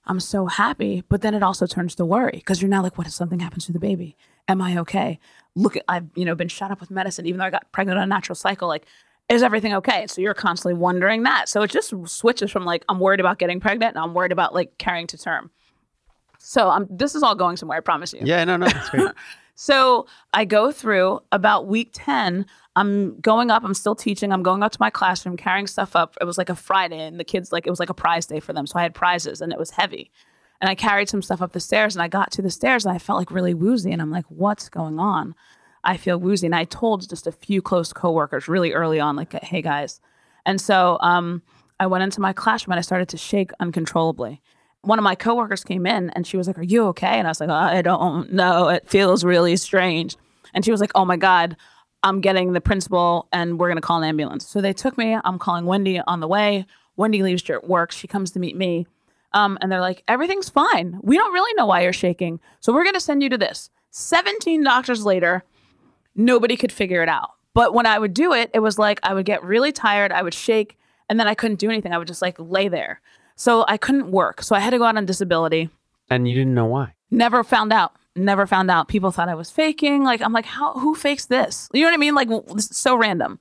[0.05, 1.03] I'm so happy.
[1.07, 3.65] But then it also turns to worry because you're now like, what if something happens
[3.65, 4.15] to the baby?
[4.47, 5.19] Am I okay?
[5.55, 8.03] Look, I've you know been shot up with medicine, even though I got pregnant on
[8.03, 8.67] a natural cycle.
[8.67, 8.85] Like,
[9.29, 10.07] is everything okay?
[10.07, 11.47] So you're constantly wondering that.
[11.47, 14.53] So it just switches from like I'm worried about getting pregnant, and I'm worried about
[14.53, 15.51] like carrying to term.
[16.39, 17.77] So I'm this is all going somewhere.
[17.77, 18.21] I promise you.
[18.23, 19.11] Yeah, no, no, that's great.
[19.55, 22.45] So I go through about week 10.
[22.75, 24.31] I'm going up, I'm still teaching.
[24.31, 26.17] I'm going up to my classroom, carrying stuff up.
[26.19, 28.39] It was like a Friday, and the kids, like, it was like a prize day
[28.39, 28.65] for them.
[28.65, 30.11] So I had prizes, and it was heavy.
[30.63, 32.95] And I carried some stuff up the stairs, and I got to the stairs, and
[32.95, 33.91] I felt like really woozy.
[33.91, 35.35] And I'm like, what's going on?
[35.83, 36.47] I feel woozy.
[36.47, 39.99] And I told just a few close coworkers really early on, like, hey, guys.
[40.45, 41.41] And so um,
[41.81, 44.41] I went into my classroom, and I started to shake uncontrollably
[44.83, 47.17] one of my coworkers came in and she was like, Are you okay?
[47.17, 48.67] And I was like, I don't know.
[48.67, 50.17] It feels really strange.
[50.53, 51.55] And she was like, Oh my God,
[52.03, 54.45] I'm getting the principal and we're going to call an ambulance.
[54.45, 55.17] So they took me.
[55.23, 56.65] I'm calling Wendy on the way.
[56.97, 57.91] Wendy leaves work.
[57.91, 58.85] She comes to meet me.
[59.33, 60.99] Um, and they're like, Everything's fine.
[61.01, 62.39] We don't really know why you're shaking.
[62.59, 63.69] So we're going to send you to this.
[63.91, 65.43] 17 doctors later,
[66.15, 67.31] nobody could figure it out.
[67.53, 70.11] But when I would do it, it was like I would get really tired.
[70.11, 70.77] I would shake
[71.09, 71.93] and then I couldn't do anything.
[71.93, 73.01] I would just like lay there.
[73.35, 74.41] So I couldn't work.
[74.41, 75.69] So I had to go out on disability.
[76.09, 76.93] And you didn't know why?
[77.11, 77.93] Never found out.
[78.15, 78.87] Never found out.
[78.87, 80.03] People thought I was faking.
[80.03, 80.73] Like I'm like, how?
[80.73, 81.69] Who fakes this?
[81.73, 82.15] You know what I mean?
[82.15, 83.39] Like this is so random.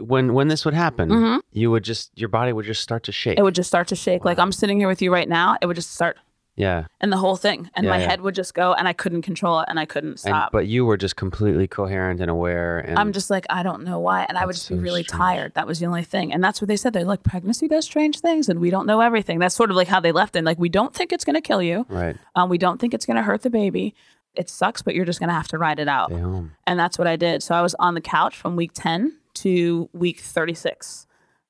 [0.00, 1.40] When when this would happen, Mhm.
[1.52, 3.38] you would just your body would just start to shake.
[3.38, 4.24] It would just start to shake.
[4.24, 5.56] Like I'm sitting here with you right now.
[5.60, 6.16] It would just start,
[6.56, 6.84] yeah.
[7.00, 8.08] and the whole thing, and Yeah, my yeah.
[8.08, 10.52] head would just go, and I couldn't control it, and I couldn't And, stop.
[10.52, 12.78] but you were just completely coherent and aware.
[12.80, 14.26] And I'm just like, I don't know why.
[14.28, 15.18] And I would just be really strange.
[15.20, 15.54] tired.
[15.54, 16.32] That was the only thing.
[16.32, 16.92] And that's what they said.
[16.92, 19.38] They're like, pregnancy does strange things and we don't know everything.
[19.38, 20.44] That's sort of like how they left it.
[20.44, 21.86] Like, we don't think it's going to kill you.
[21.88, 22.16] right.
[22.34, 23.94] Um, we don't think it's going to hurt the baby.
[24.34, 26.12] It sucks, but you're just going to have to ride it out.
[26.12, 26.52] Home.
[26.66, 27.42] And that's what I did.
[27.42, 31.06] So I was on the couch from week 10 to week 36.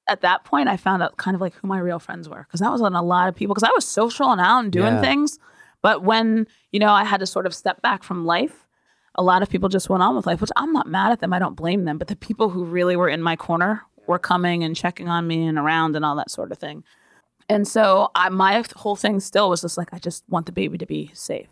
[0.09, 2.62] At that point, I found out kind of like who my real friends were because
[2.62, 4.94] I was on a lot of people because I was social and out and doing
[4.94, 5.01] Yeah.
[5.01, 5.38] things.
[5.83, 8.66] But when, you know, I had to sort of step back from life,
[9.14, 11.33] a lot of people just went on with life, which I'm not mad at them.
[11.33, 11.98] I don't blame them.
[11.98, 15.46] But the people who really were in my corner were coming and checking on me
[15.46, 16.83] and around and all that sort of thing.
[17.51, 20.79] And so I, my whole thing still was just like, I just want the baby
[20.79, 21.48] to be safe.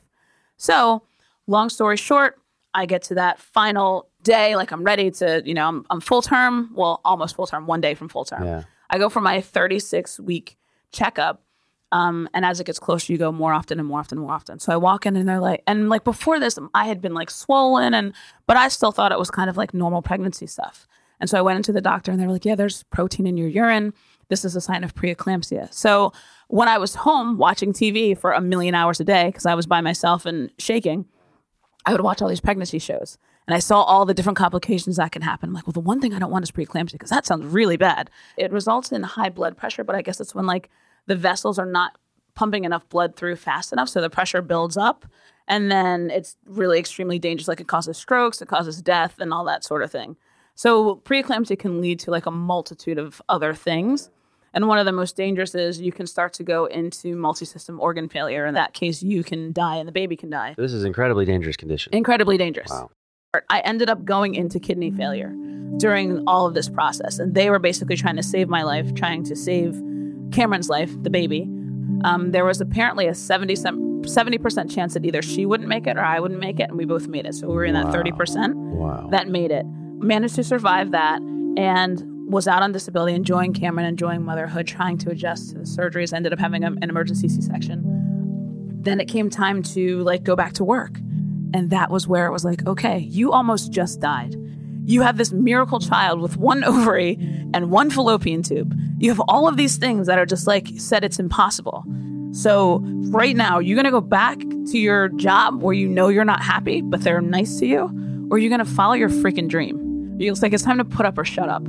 [0.57, 1.03] So,
[1.47, 2.39] long story short,
[2.77, 6.21] I get to that final day, like I'm ready to, you know, I'm, I'm full
[6.21, 8.45] term, well, almost full term, one day from full term.
[8.45, 8.65] Yeah.
[8.91, 10.59] I go for my 36 week
[10.93, 11.43] checkup.
[11.91, 14.35] Um, and as it gets closer, you go more often and more often and more
[14.35, 14.59] often.
[14.59, 17.31] So I walk in and they're like, and like before this, I had been like
[17.31, 18.13] swollen and,
[18.47, 20.87] but I still thought it was kind of like normal pregnancy stuff.
[21.19, 23.39] And so I went into the doctor and they were like, yeah, there's protein in
[23.39, 23.95] your urine.
[24.29, 25.73] This is a sign of preeclampsia.
[25.73, 26.13] So
[26.49, 29.67] when I was home watching TV for a million hours a day, because I was
[29.67, 31.07] by myself and shaking,
[31.87, 35.13] I would watch all these pregnancy shows and I saw all the different complications that
[35.13, 35.49] can happen.
[35.49, 37.77] I'm like, well, the one thing I don't want is preeclampsia because that sounds really
[37.77, 38.11] bad.
[38.37, 40.69] It results in high blood pressure, but I guess it's when like
[41.07, 41.97] the vessels are not
[42.35, 43.89] pumping enough blood through fast enough.
[43.89, 45.07] So the pressure builds up
[45.49, 47.49] and then it's really extremely dangerous.
[47.49, 50.17] Like it causes strokes, it causes death, and all that sort of thing.
[50.55, 54.11] So preeclampsia can lead to like a multitude of other things.
[54.57, 58.09] And one of the most dangerous is you can start to go into multi-system organ
[58.09, 58.47] failure.
[58.47, 60.55] In that case, you can die and the baby can die.
[60.57, 61.93] This is incredibly dangerous condition.
[61.95, 62.71] Incredibly dangerous.
[62.71, 62.91] Wow.
[63.51, 65.29] I ended up going into kidney failure
[65.77, 67.19] during all of this process.
[67.19, 69.75] And they were basically trying to save my life, trying to save
[70.33, 71.43] Cameron's life, the baby.
[72.05, 76.05] Um, there was apparently a 70, 70% chance that either she wouldn't make it or
[76.05, 76.71] I wouldn't make it.
[76.71, 77.35] And we both made it.
[77.35, 77.93] So we were in that Wow.
[77.93, 79.09] 30% Wow.
[79.11, 79.67] that made it.
[79.99, 81.21] Managed to survive that
[81.59, 86.13] and was out on disability, enjoying Cameron, enjoying motherhood, trying to adjust to the surgeries.
[86.13, 88.79] Ended up having a- an emergency C-section.
[88.83, 90.99] Then it came time to like go back to work,
[91.55, 94.37] and that was where it was like, okay, you almost just died.
[94.85, 97.19] You have this miracle child with one ovary
[97.55, 98.79] and one fallopian tube.
[98.99, 101.85] You have all of these things that are just like said it's impossible.
[102.33, 106.43] So right now, you're gonna go back to your job where you know you're not
[106.43, 110.17] happy, but they're nice to you, or you're gonna follow your freaking dream.
[110.19, 111.63] It's like it's time to put up or shut up.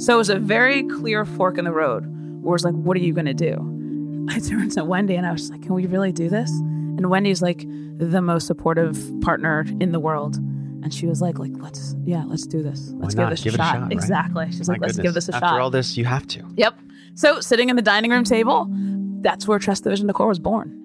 [0.00, 2.06] So it was a very clear fork in the road
[2.42, 4.26] where it's like, what are you gonna do?
[4.30, 6.50] I turned to Wendy and I was like, can we really do this?
[6.50, 7.66] And Wendy's like
[7.98, 10.36] the most supportive partner in the world.
[10.82, 12.92] And she was like, like, let's yeah, let's do this.
[12.96, 13.72] Let's give this Give a it a shot.
[13.74, 13.92] shot, right?
[13.92, 14.52] Exactly.
[14.52, 15.52] She's My like, let's give this a After shot.
[15.52, 16.44] After all this, you have to.
[16.56, 16.78] Yep.
[17.14, 18.68] So sitting in the dining room table,
[19.20, 20.76] that's where Trust the Vision Decor was born.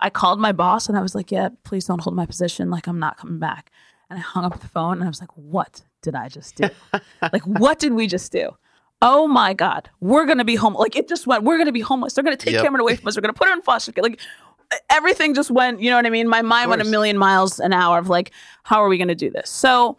[0.00, 2.70] I called my boss and I was like, yeah, please don't hold my position.
[2.70, 3.70] Like, I'm not coming back.
[4.10, 6.68] And I hung up the phone and I was like, what did I just do?
[7.32, 8.56] like, what did we just do?
[9.02, 10.74] Oh my God, we're to be home.
[10.74, 12.14] Like, it just went, we're to be homeless.
[12.14, 12.64] They're to take Yep.
[12.64, 13.16] Cameron away from us.
[13.16, 14.02] We're going to put her in foster care.
[14.02, 14.18] Like,
[14.90, 16.28] everything just went, you know what I mean?
[16.28, 18.32] My mind went a million miles an hour of like,
[18.64, 19.50] how are we to do this?
[19.50, 19.96] So,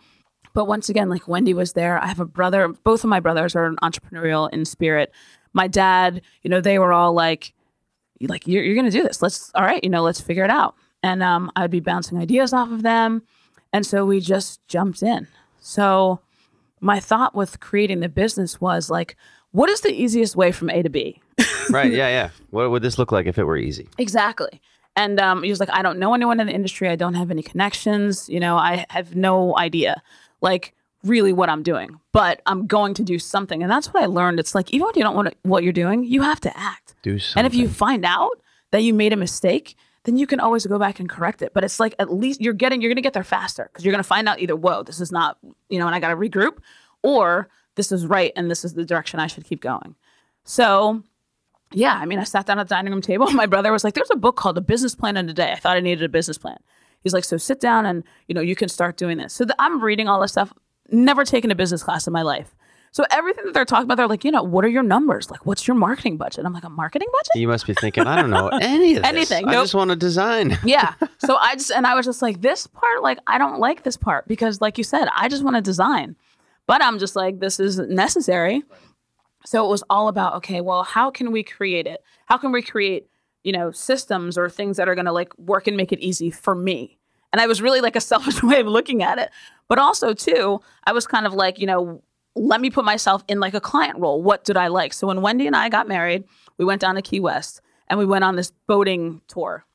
[0.53, 2.01] but once again, like Wendy was there.
[2.03, 2.67] I have a brother.
[2.67, 5.13] Both of my brothers are entrepreneurial in spirit.
[5.53, 7.53] my dad, you know, they were all like,
[8.21, 9.21] like you're, you're to do this.
[9.21, 10.75] Let's, all right, you know, let's figure it out.
[11.01, 13.23] And um, I'd be bouncing ideas off of them.
[13.73, 15.27] And so we just jumped in.
[15.59, 16.19] So
[16.79, 19.15] my thought with creating the business was like,
[19.51, 21.21] what is the easiest way from A to B?
[21.69, 21.91] right.
[21.91, 22.07] Yeah.
[22.07, 22.29] Yeah.
[22.51, 23.89] What would this look like if it were easy?
[23.97, 24.61] Exactly.
[24.95, 26.89] And um, he was like, I don't know anyone in the industry.
[26.89, 28.27] I don't have any connections.
[28.27, 30.01] You know, I have no idea,
[30.41, 33.63] like, really what I'm doing, but I'm going to do something.
[33.63, 34.39] And that's what I learned.
[34.39, 36.95] It's like, even when you don't want what you're doing, you have to act.
[37.01, 37.39] Do something.
[37.39, 40.79] And if you find out that you made a mistake, then you can always go
[40.79, 41.53] back and correct it.
[41.53, 44.03] But it's like, at least you're getting, you're to get there faster because you're to
[44.03, 45.37] find out either, whoa, this is not,
[45.69, 46.59] you know, and I got to regroup,
[47.03, 49.95] or this is right and this is the direction I should keep going.
[50.43, 51.03] So
[51.71, 53.27] yeah, I mean, I sat down at the dining room table.
[53.31, 55.55] My brother was like, "There's a book called The Business Plan in a Day." I
[55.55, 56.57] thought I needed a business plan.
[57.01, 59.55] He's like, "So sit down and you know you can start doing this." So the,
[59.59, 60.51] I'm reading all this stuff.
[60.91, 62.55] Never taken a business class in my life.
[62.91, 65.29] So everything that they're talking about, they're like, you know, what are your numbers?
[65.29, 66.43] Like, what's your marketing budget?
[66.45, 67.39] I'm like, a marketing budget?
[67.39, 69.09] You must be thinking, I don't know any of this.
[69.09, 69.47] Anything.
[69.47, 69.63] I Nope.
[69.63, 70.57] just want to design.
[70.63, 70.93] yeah.
[71.19, 73.97] So I just and I was just like, this part, like, I don't like this
[73.97, 76.15] part because, like you said, I just want to design.
[76.65, 78.63] But I'm just like, this is necessary.
[79.45, 82.01] So it was all about, okay, well, how can we create it?
[82.25, 83.07] How can we create,
[83.43, 86.55] you know, systems or things that are gonna like work and make it easy for
[86.55, 86.97] me?
[87.33, 89.29] And I was really like a selfish way of looking at it.
[89.67, 92.01] But also too, I was kind of like, you know,
[92.41, 94.21] let me put myself in like a client role.
[94.23, 94.93] What did I like?
[94.93, 96.23] So when Wendy and I got married,
[96.57, 99.65] we went down to Key West and we went on this boating tour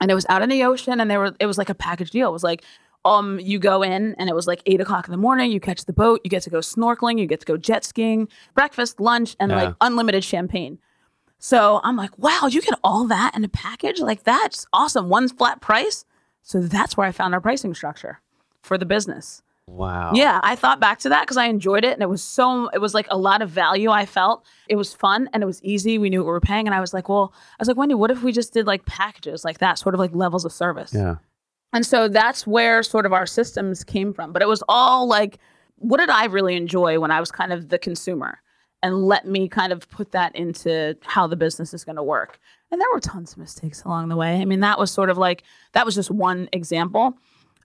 [0.00, 2.10] and it was out in the ocean and there were it was like a package
[2.10, 2.28] deal.
[2.30, 2.64] It was like
[3.04, 5.84] um you go in and it was like eight o'clock in the morning, you catch
[5.84, 9.36] the boat, you get to go snorkeling, you get to go jet skiing, breakfast, lunch,
[9.38, 9.62] and Yeah.
[9.64, 10.78] like unlimited champagne.
[11.38, 14.00] So I'm like, wow, you get all that in a package?
[14.00, 15.08] Like that's awesome.
[15.10, 16.04] One flat price.
[16.42, 18.20] So that's where I found our pricing structure
[18.62, 19.42] for the business.
[19.70, 20.12] Wow.
[20.14, 22.78] Yeah, I thought back to that because I enjoyed it and it was so it
[22.78, 24.44] was like a lot of value I felt.
[24.68, 25.96] It was fun and it was easy.
[25.96, 26.66] We knew what we were paying.
[26.66, 28.84] And I was like, well, I was like, Wendy, what if we just did like
[28.84, 30.92] packages like that, sort of like levels of service?
[30.92, 31.16] Yeah.
[31.72, 34.32] And so that's where sort of our systems came from.
[34.32, 35.38] But it was all like,
[35.76, 38.40] what did I really enjoy when I was kind of the consumer?
[38.82, 42.40] And let me kind of put that into how the business is going to work.
[42.72, 44.40] And there were tons of mistakes along the way.
[44.40, 47.16] I mean, that was sort of like, that was just one example.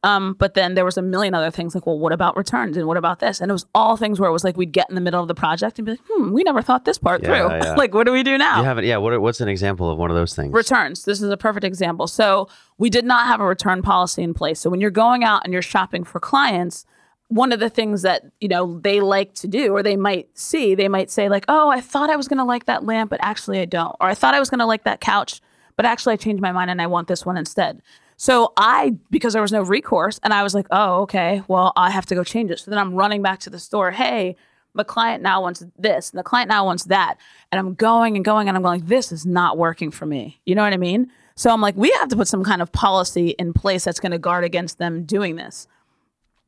[0.06, 2.86] Um, but then there was a million other things like, well, what about returns and
[2.86, 3.42] what about this?
[3.42, 5.28] And it was all things where it was like we'd get in the middle of
[5.28, 7.58] the project and be like, hmm, we never thought this part Yeah, through.
[7.58, 7.74] yeah.
[7.78, 8.60] like, what do we do now?
[8.60, 8.86] You haven't.
[8.86, 8.98] Yeah.
[8.98, 9.20] What?
[9.20, 10.54] What's an example of one of those things?
[10.54, 11.06] returns.
[11.06, 12.06] This is a perfect example.
[12.08, 14.60] So we did not have a return policy in place.
[14.60, 16.86] So when you're going out and you're shopping for clients,
[17.30, 20.76] one of the things that you know they like to do or they might see,
[20.76, 23.20] they might say like, "Oh, I thought I was going to like that lamp, but
[23.24, 25.42] actually I don't." Or I thought I was going to like that couch,
[25.76, 27.82] but actually I changed my mind and I want this one instead.
[28.18, 31.42] So I because there was no recourse and I was like, "Oh, okay.
[31.48, 33.92] Well, I have to go change it." So then I'm running back to the store,
[33.92, 34.36] "Hey,
[34.76, 37.18] the client now wants this and the client now wants that.
[37.52, 40.40] And i'm going and going and i'm going this is not working for me.
[40.46, 41.10] You know what i mean?
[41.36, 44.12] So i'm like we have to put some kind of policy in place that's going
[44.12, 45.68] to guard against them doing this.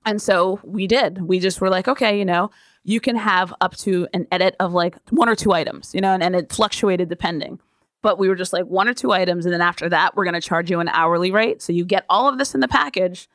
[0.06, 1.21] And so we did.
[1.21, 2.51] We just were like okay you know
[2.84, 6.13] you can have up to an edit of like one or two items you know
[6.13, 7.60] and, and it fluctuated depending
[8.01, 10.33] but we were just like one or two items and then after that we're going
[10.33, 13.27] to charge you an hourly rate so you get all of this in the package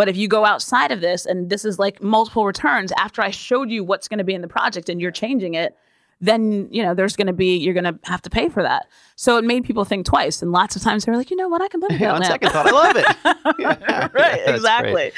[0.00, 3.30] but if you go outside of this and this is like multiple returns after I
[3.30, 5.76] showed you what's going to be in the project and you're changing it,
[6.22, 8.86] then you know there's going to be you're going to have to pay for that.
[9.16, 11.48] So it made people think twice, and lots of times they were like, you know
[11.48, 13.06] what, I can live with Yeah, on second thought, I love it.
[13.58, 14.54] Yeah, right, great.
[14.54, 15.12] exactly.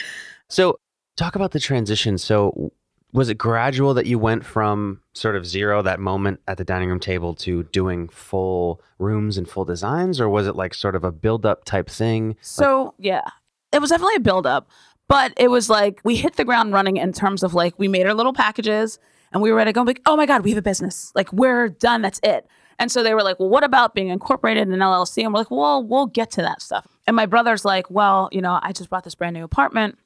[0.48, 0.80] So,
[1.16, 2.18] talk about the transition.
[2.18, 2.72] So,
[3.12, 6.88] was it gradual that you went from sort of zero, that moment at the dining
[6.88, 11.04] room table, to doing full rooms and full designs, or was it like sort of
[11.04, 12.36] a build up type thing?
[12.40, 13.24] So yeah,
[13.72, 14.68] it was definitely a build up,
[15.08, 18.06] but it was like we hit the ground running in terms of like we made
[18.06, 18.98] our little packages
[19.32, 19.82] and we were ready to go.
[19.82, 21.12] Like, oh my god, we have a business.
[21.14, 22.02] Like we're done.
[22.02, 22.46] That's it.
[22.78, 25.22] And so they were like, well, what about being incorporated in an LLC?
[25.22, 26.86] And we're like, well, we'll get to that stuff.
[27.06, 29.98] And my brother's like, well, you know, I just bought this brand new apartment.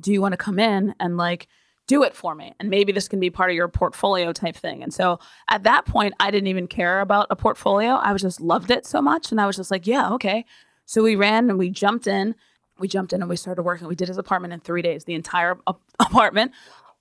[0.00, 1.48] Do you want to come in and like
[1.88, 2.54] do it for me?
[2.60, 4.82] And maybe this can be part of your portfolio type thing.
[4.82, 7.94] And so at that point, I didn't even care about a portfolio.
[7.94, 9.32] I was just loved it so much.
[9.32, 10.44] And I was just like, yeah, okay.
[10.84, 12.36] So we ran and we jumped in.
[12.78, 13.88] We jumped in and we started working.
[13.88, 15.58] We did his apartment in three days, the entire
[15.98, 16.52] apartment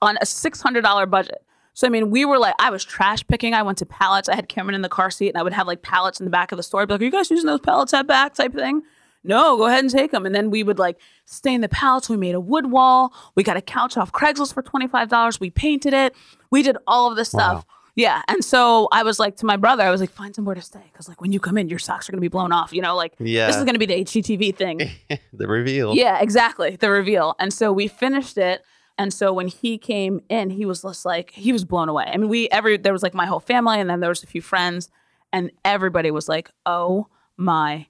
[0.01, 1.43] on a $600 budget.
[1.73, 3.53] So, I mean, we were like, I was trash picking.
[3.53, 4.29] I went to pallets.
[4.29, 6.31] I had Cameron in the car seat and I would have like pallets in the
[6.31, 6.81] back of the store.
[6.81, 8.81] I'd be like, are you guys using those pallets at back type thing?
[9.27, 10.25] No, go ahead and take them.
[10.25, 12.09] And then we would like stay in the palace.
[12.09, 13.13] We made a wood wall.
[13.35, 15.39] We got a couch off Craigslist for $25.
[15.39, 16.15] We painted it.
[16.49, 17.55] We did all of this stuff.
[17.57, 17.63] Wow.
[17.95, 18.21] Yeah.
[18.27, 20.83] And so I was like to my brother, I was like, find somewhere to stay.
[20.93, 22.71] Cause like when you come in, your socks are going to be blown off.
[22.71, 23.47] You know, like Yeah.
[23.47, 24.89] this is going to be the HGTV thing.
[25.33, 25.95] the reveal.
[25.95, 26.75] Yeah, exactly.
[26.75, 27.35] The reveal.
[27.39, 28.61] And so we finished it.
[28.99, 32.05] And so when he came in, he was just like he was blown away.
[32.05, 34.27] I mean, we every there was like my whole family, and then there was a
[34.27, 34.89] few friends,
[35.31, 37.05] and everybody was like, "Oh
[37.37, 37.85] my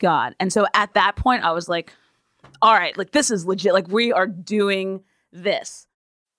[0.00, 1.92] god!" And so at that point, I was like,
[2.60, 3.72] "All right, like this is legit.
[3.72, 5.86] Like we are doing this."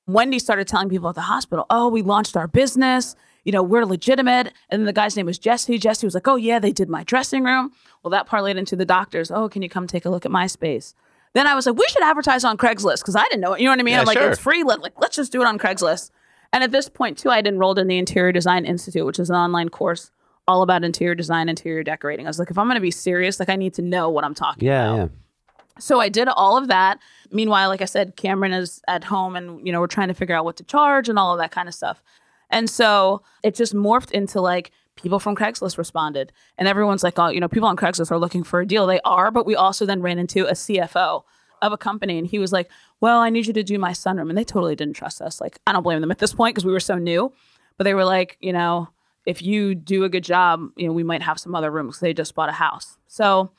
[0.07, 3.85] Wendy started telling people at the hospital, "Oh, we launched our business." You know, we're
[3.85, 4.53] legitimate.
[4.69, 5.79] And then the guy's name was Jesse.
[5.79, 7.71] Jesse was like, Oh, yeah, they did my dressing room.
[8.03, 9.31] Well, that parlayed into the doctors.
[9.31, 10.93] Oh, can you come take a look at my space?
[11.33, 13.61] Then I was like, we should advertise on Craigslist because I didn't know it.
[13.61, 13.93] You know what I mean?
[13.93, 14.31] Yeah, I'm like, sure.
[14.31, 14.63] it's free.
[14.63, 16.11] Let, like, let's just do it on Craigslist.
[16.51, 19.37] And at this point, too, I'd enrolled in the Interior Design Institute, which is an
[19.37, 20.11] online course
[20.51, 22.25] all about interior design, interior decorating.
[22.25, 24.23] I was like, if I'm going to be serious, like, I need to know what
[24.23, 24.97] I'm talking Yeah, about.
[24.97, 25.07] yeah.
[25.79, 26.99] So I did all of that.
[27.31, 30.35] Meanwhile, like I said, Cameron is at home and, you know, we're trying to figure
[30.35, 32.03] out what to charge and all of that kind of stuff.
[32.49, 36.33] And so it just morphed into like people from Craigslist responded.
[36.57, 38.85] And everyone's like, oh, you know, people on Craigslist are looking for a deal.
[38.85, 41.23] They are, but we also then ran into a CFO
[41.61, 44.29] of a company and he was like, well, I need you to do my sunroom.
[44.29, 45.39] And they totally didn't trust us.
[45.39, 47.31] Like, I don't blame them at this point because we were so new.
[47.77, 48.89] But they were like, you know,
[49.25, 51.99] if you do a good job, you know, we might have some other rooms.
[51.99, 52.97] They just bought a house.
[53.07, 53.51] So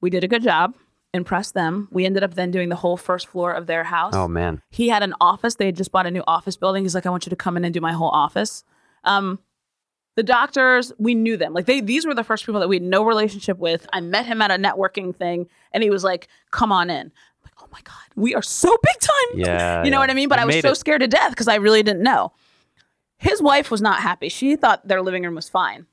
[0.00, 0.74] we did a good job,
[1.12, 1.88] impressed them.
[1.90, 4.14] We ended up then doing the whole first floor of their house.
[4.14, 4.62] Oh man.
[4.70, 5.56] He had an office.
[5.56, 6.84] They had just bought a new office building.
[6.84, 8.64] He's like, I want you to come in and do my whole office.
[9.04, 9.38] Um,
[10.14, 11.54] the doctors, we knew them.
[11.54, 13.86] Like they, these were the first people that we had no relationship with.
[13.92, 17.42] I met him at a networking thing, and he was like, "Come on in." I'm
[17.44, 19.38] like, oh my god, we are so big time.
[19.40, 20.00] Yeah, you know yeah.
[20.00, 20.28] what I mean.
[20.28, 20.76] But You I was so it.
[20.76, 22.30] scared to death because I really didn't know.
[23.22, 24.28] His wife was not happy.
[24.28, 25.86] She thought their living room was fine.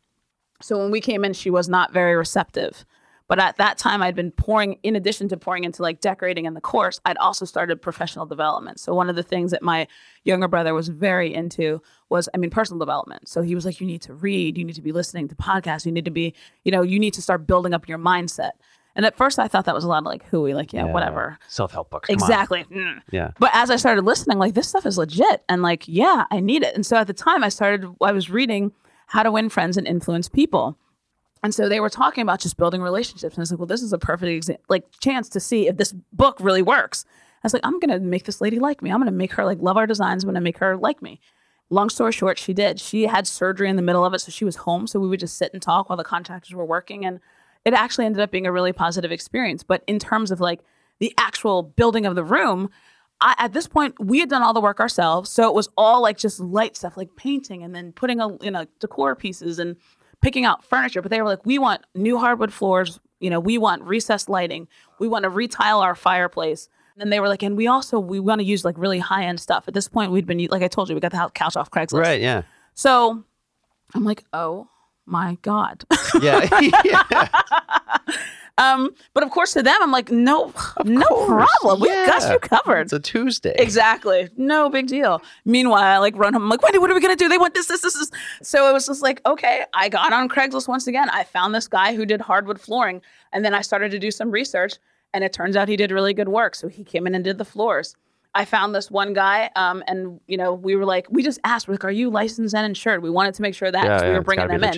[0.63, 2.86] So when we came in, she was not very receptive.
[3.28, 6.56] But at that time, I'd been pouring, in addition to pouring into like decorating in
[6.56, 8.80] the course, I'd also started professional development.
[8.80, 9.88] So one of the things that my
[10.24, 13.30] younger brother was very into was, I mean, personal development.
[13.30, 15.86] So he was like, you need to read, you need to be listening to podcasts,
[15.86, 16.34] you need to be,
[16.65, 18.54] you know, you need to start building up your mindset.
[18.95, 21.38] And at first, I thought that was a lot of like hooey, like, yeah, whatever.
[21.47, 22.08] Self help books.
[22.08, 22.21] come on.
[22.21, 22.65] Exactly.
[22.65, 23.02] Mm.
[23.12, 23.32] Yeah.
[23.39, 26.63] But as I started listening, like this stuff is legit, and like, yeah, I need
[26.63, 26.75] it.
[26.75, 27.88] And so at the time, I started.
[28.02, 28.71] I was reading
[29.08, 30.78] How to Win Friends and Influence People,
[31.43, 33.36] and so they were talking about just building relationships.
[33.36, 35.78] And I was like, well, this is a perfect exa- like chance to see if
[35.78, 37.06] this book really works.
[37.08, 38.91] I was like, I'm gonna make this lady like me.
[38.91, 40.23] I'm gonna make her like love our designs.
[40.23, 41.21] I'm gonna make her like me.
[41.69, 42.80] Long story short, she did.
[42.80, 44.88] She had surgery in the middle of it, so she was home.
[44.88, 47.19] So we would just sit and talk while the contractors were working, and
[47.69, 49.63] it actually ended up being a really positive experience.
[49.63, 50.62] But in terms of like
[50.99, 52.69] the actual building of the room,
[53.21, 56.01] I, at this point we had done all the work ourselves, so it was all
[56.01, 59.75] like just light stuff, like painting, and then putting a you know decor pieces and
[60.21, 61.01] picking out furniture.
[61.01, 62.99] But they were like, we want new hardwood floors.
[63.19, 64.67] You know, we want recessed lighting.
[64.99, 66.69] We want to retile our fireplace.
[66.97, 69.39] And they were like, and we also we want to use like really high end
[69.39, 69.65] stuff.
[69.67, 71.99] At this point, we'd been like I told you, we got the couch off Craigslist.
[71.99, 72.19] Right.
[72.19, 72.41] Yeah.
[72.73, 73.23] So
[73.93, 74.67] I'm like, oh
[75.10, 75.86] my god.
[76.22, 76.48] Yeah.
[76.86, 77.28] yeah.
[78.58, 81.82] um, but of course, to them, I'm like, no, no course, problem.
[81.82, 82.82] We've got you covered.
[82.82, 83.56] It's a Tuesday.
[83.58, 84.30] Exactly.
[84.38, 85.22] No big deal.
[85.45, 86.43] Meanwhile, I like run home.
[86.43, 87.30] I'm like, Wendy, what are we gonna do?
[87.30, 88.12] They want this, this, this, this.
[88.41, 91.10] So it was just like, okay, I got on Craigslist once again.
[91.10, 94.32] I found this guy who did hardwood flooring, and then I started to do some
[94.32, 94.74] research,
[95.13, 96.56] and it turns out he did really good work.
[96.56, 97.95] So he came in and did the floors.
[98.36, 101.68] I found this one guy, um, and you know, we were like, we just asked,
[101.68, 103.02] we're like, are you licensed and insured?
[103.02, 104.70] We wanted to make sure that Yeah, 'cause we were bringing them in.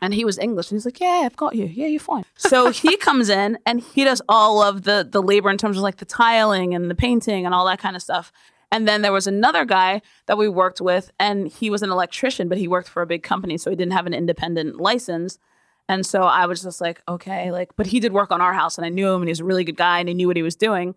[0.00, 1.66] And he was English, and he's like, "Yeah, I've got you.
[1.66, 5.48] Yeah, you're fine." So he comes in and he does all of the the labor
[5.50, 8.32] in terms of like the tiling and the painting and all that kind of stuff.
[8.72, 12.48] And then there was another guy that we worked with, and he was an electrician,
[12.48, 15.38] but he worked for a big company, so he didn't have an independent license.
[15.88, 18.78] And so I was just like, okay, like, but he did work on our house,
[18.78, 20.36] and I knew him, and he was a really good guy, and he knew what
[20.38, 20.94] he was doing.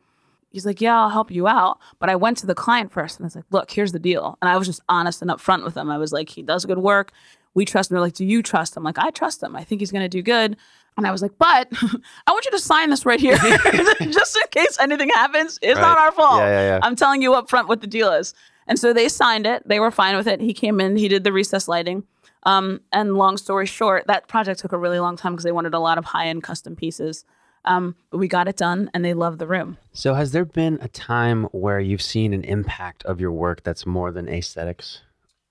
[0.56, 1.80] He's like, yeah, I'll help you out.
[2.00, 4.38] But I went to the client first, and I was like, look, here's the deal.
[4.41, 5.89] And I was just honest and upfront with him.
[5.89, 7.12] I was like, he does good work.
[7.54, 7.96] We trust him.
[7.96, 8.84] They're like, do you trust him?
[8.84, 9.56] Like, I trust him.
[9.56, 10.58] I think he's going to do good.
[10.98, 11.68] And I was like, but
[12.28, 13.38] I want you to sign this right here,
[14.02, 15.60] just in case anything happens.
[15.62, 16.39] It's not our fault.
[16.39, 16.80] Yeah, yeah, yeah.
[16.82, 18.34] I'm telling you up front what the deal is.
[18.68, 19.68] And so they signed it.
[19.68, 20.41] They were fine with it.
[20.41, 20.96] He came in.
[20.96, 22.04] He did the recess lighting.
[22.44, 25.74] Um, and long story short, that project took a really long time because they wanted
[25.74, 27.26] a lot of high end custom pieces.
[27.65, 29.78] Um, but we got it done, and they love the room.
[29.91, 33.86] So, has there been a time where you've seen an impact of your work that's
[33.86, 35.01] more than aesthetics?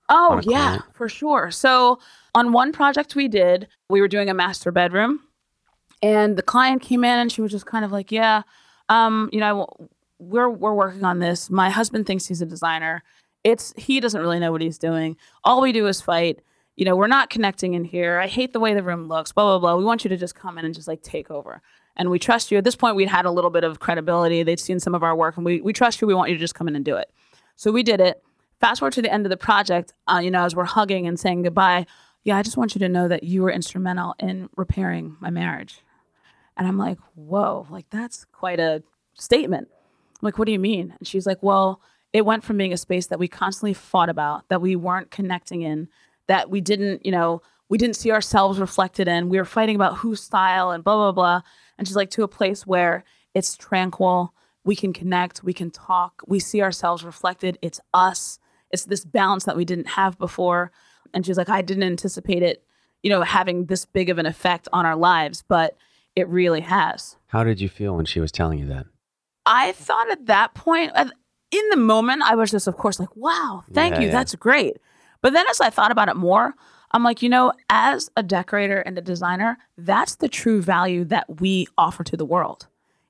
[0.09, 0.83] Oh yeah, client?
[0.93, 1.51] for sure.
[1.51, 1.99] So
[2.33, 5.21] on one project we did, we were doing a master bedroom,
[6.01, 8.43] and the client came in and she was just kind of like, "Yeah,
[8.89, 9.67] um, you know,
[10.19, 11.49] we're we're working on this.
[11.49, 13.03] My husband thinks he's a designer.
[13.43, 15.17] It's he doesn't really know what he's doing.
[15.43, 16.39] All we do is fight.
[16.75, 18.19] You know, we're not connecting in here.
[18.19, 19.31] I hate the way the room looks.
[19.31, 19.75] Blah blah blah.
[19.77, 21.61] We want you to just come in and just like take over."
[21.97, 22.57] And we trust you.
[22.57, 24.43] At this point, we'd had a little bit of credibility.
[24.43, 26.07] They'd seen some of our work, and we, we trust you.
[26.07, 27.09] We want you to just come in and do it.
[27.55, 28.21] So we did it
[28.59, 31.19] fast forward to the end of the project, uh, you know, as we're hugging and
[31.19, 31.85] saying goodbye,
[32.23, 35.81] yeah, I just want you to know that you were instrumental in repairing my marriage.
[36.57, 38.81] And I'm like, whoa, like that's quite a
[39.13, 39.67] statement.
[39.71, 40.95] I'm like, what do you mean?
[40.97, 41.81] And she's like, well,
[42.13, 45.61] it went from being a space that we constantly fought about, that we weren't connecting
[45.61, 45.89] in,
[46.27, 49.29] that we didn't, you know, we didn't see ourselves reflected in.
[49.29, 51.41] We were fighting about whose style and blah, blah, blah.
[51.77, 53.03] And she's like to a place where
[53.33, 54.33] it's tranquil.
[54.63, 57.59] We can connect, we can talk, we see ourselves reflected.
[57.61, 58.39] It's us.
[58.71, 60.71] It's this balance that we didn't have before.
[61.13, 62.63] And she's like, I didn't anticipate it,
[63.03, 65.77] you know, having this big of an effect on our lives, but
[66.15, 67.15] it really has.
[67.27, 68.87] How did you feel when she was telling you that?
[69.45, 70.93] I thought at that point,
[71.51, 74.05] in the moment, I was just, of course, like, wow, thank Yeah, you.
[74.07, 74.11] yeah.
[74.13, 74.77] That's great.
[75.21, 76.55] But then as I thought about it more,
[76.95, 81.41] I'm like, you know, as a decorator and a designer, that's the true value that
[81.41, 82.67] we offer to the world.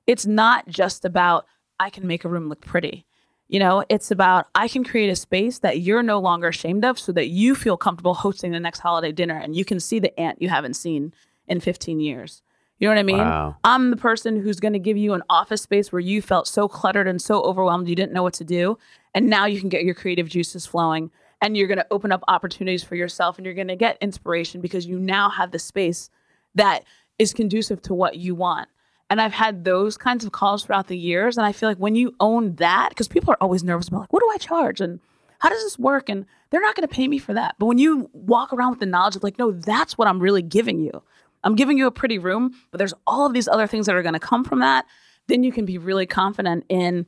[0.08, 1.46] It's not just about,
[1.78, 3.06] I can make a room look pretty.
[3.46, 6.98] You know, it's about, I can create a space that you're no longer ashamed of
[6.98, 10.18] so that you feel comfortable hosting the next holiday dinner and you can see the
[10.18, 11.14] aunt you haven't seen
[11.46, 12.42] in 15 years.
[12.80, 13.18] You know what I mean?
[13.18, 13.56] Wow.
[13.62, 16.66] I'm the person who's going to give you an office space where you felt so
[16.66, 18.78] cluttered and so overwhelmed you didn't know what to do.
[19.14, 22.24] And now you can get your creative juices flowing and you're going to open up
[22.28, 26.10] opportunities for yourself and you're going to get inspiration because you now have the space
[26.54, 26.84] that
[27.18, 28.68] is conducive to what you want.
[29.08, 31.36] And I've had those kinds of calls throughout the years.
[31.36, 34.12] And I feel like when you own that, because people are always nervous about like,
[34.12, 34.80] what do I charge?
[34.80, 34.98] And
[35.38, 36.08] how does this work?
[36.08, 37.54] And they're not going to pay me for that.
[37.58, 40.42] But when you walk around with the knowledge of like, no, that's what I'm really
[40.42, 41.02] giving you.
[41.44, 44.02] I'm giving you a pretty room, but there's all of these other things that are
[44.02, 44.86] going to come from that.
[45.28, 47.06] Then you can be really confident in,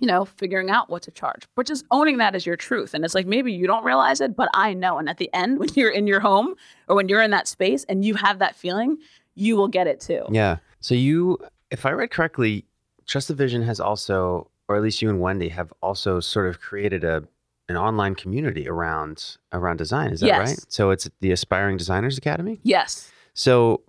[0.00, 2.94] you know, figuring out what to charge, but just owning that as your truth.
[2.94, 4.98] And it's like maybe you don't realize it, but I know.
[4.98, 6.54] And at the end, when you're in your home
[6.88, 8.98] or when you're in that space and you have that feeling,
[9.34, 10.24] you will get it too.
[10.30, 10.56] Yeah.
[10.80, 11.38] So you,
[11.70, 12.64] if I read correctly,
[13.06, 16.60] Trust the Vision has also, or at least you and Wendy have also sort of
[16.60, 17.22] created a
[17.68, 20.12] an online community around around design.
[20.12, 20.48] Is that Yes.
[20.48, 20.58] right?
[20.68, 22.60] So it's the Aspiring Designers Academy.
[22.62, 23.10] Yes.
[23.34, 23.80] So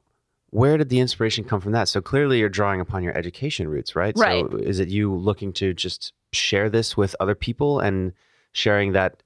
[0.50, 1.90] where did the inspiration come from that?
[1.90, 4.14] So clearly you're drawing upon your education roots, right?
[4.18, 4.46] Right.
[4.50, 8.14] So is it you looking to just share this with other people and
[8.54, 9.24] sharing that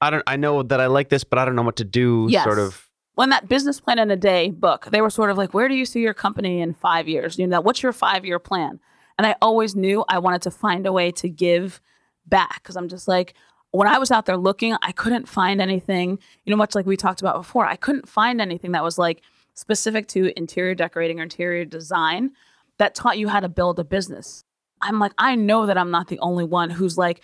[0.00, 2.26] I don't I know that I like this, but I don't know what to do
[2.30, 2.44] Yes.
[2.44, 5.52] sort of when that business plan in a day book, they were sort of like,
[5.52, 7.38] where do you see your company in five years?
[7.38, 8.80] You know, what's your five year plan?
[9.18, 11.80] And I always knew I wanted to find a way to give
[12.26, 13.34] back because I'm just like,
[13.72, 16.96] when I was out there looking, I couldn't find anything, you know, much like we
[16.96, 19.20] talked about before, I couldn't find anything that was like
[19.54, 22.30] specific to interior decorating or interior design
[22.78, 24.44] that taught you how to build a business.
[24.80, 27.20] I'm like, I know that I'm not the only one who's like,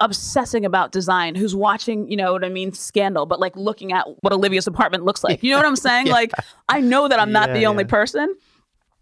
[0.00, 4.04] obsessing about design who's watching you know what i mean scandal but like looking at
[4.22, 5.40] what olivia's apartment looks like.
[5.44, 6.06] You know what i'm saying?
[6.08, 6.12] Yeah.
[6.12, 6.32] like
[6.68, 7.88] i know that i'm not Yeah, the only yeah.
[7.90, 8.34] person.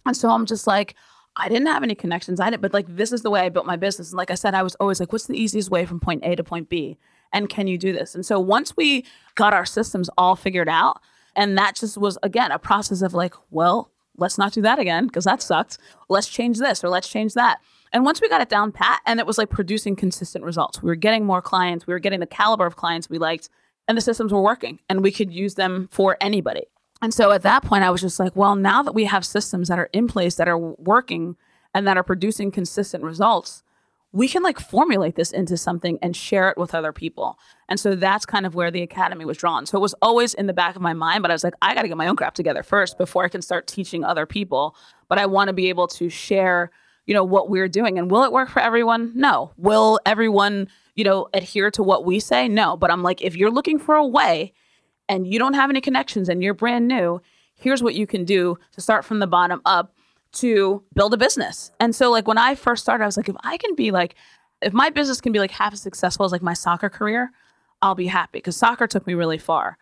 [0.04, 0.94] And so i'm just like
[1.36, 2.38] i didn't have any connections.
[2.38, 4.10] I didn't but like this is the way i built my business.
[4.10, 6.34] And like i said i was always like what's the easiest way from point a
[6.36, 6.98] to point b?
[7.32, 8.14] And can you do this?
[8.14, 11.00] And so once we got our systems all figured out
[11.40, 15.06] and that just was again a process of like well let's not do that again
[15.06, 15.78] because that sucked
[16.08, 17.58] let's change this or let's change that
[17.92, 20.88] and once we got it down pat and it was like producing consistent results, we
[20.88, 23.48] were getting more clients, we were getting the caliber of clients we liked,
[23.88, 26.64] and the systems were working and we could use them for anybody.
[27.02, 29.68] And so at that point, I was just like, well, now that we have systems
[29.68, 31.36] that are in place that are working
[31.74, 33.62] and that are producing consistent results,
[34.12, 37.38] we can like formulate this into something and share it with other people.
[37.68, 39.66] And so that's kind of where the academy was drawn.
[39.66, 41.74] So it was always in the back of my mind, but I was like, I
[41.74, 44.74] got to get my own crap together first before I can start teaching other people.
[45.08, 46.70] But I want to be able to share
[47.06, 51.02] you know what we're doing and will it work for everyone no will everyone you
[51.02, 54.06] know adhere to what we say no but i'm like if you're looking for a
[54.06, 54.52] way
[55.08, 57.20] and you don't have any connections and you're brand new
[57.56, 59.92] here's what you can do to start from the bottom up
[60.32, 61.70] to build a business.
[61.80, 64.14] And so like when i first started i was like if i can be like
[64.62, 67.32] if my business can be like half as successful as like my soccer career
[67.82, 69.78] i'll be happy because soccer took me really far.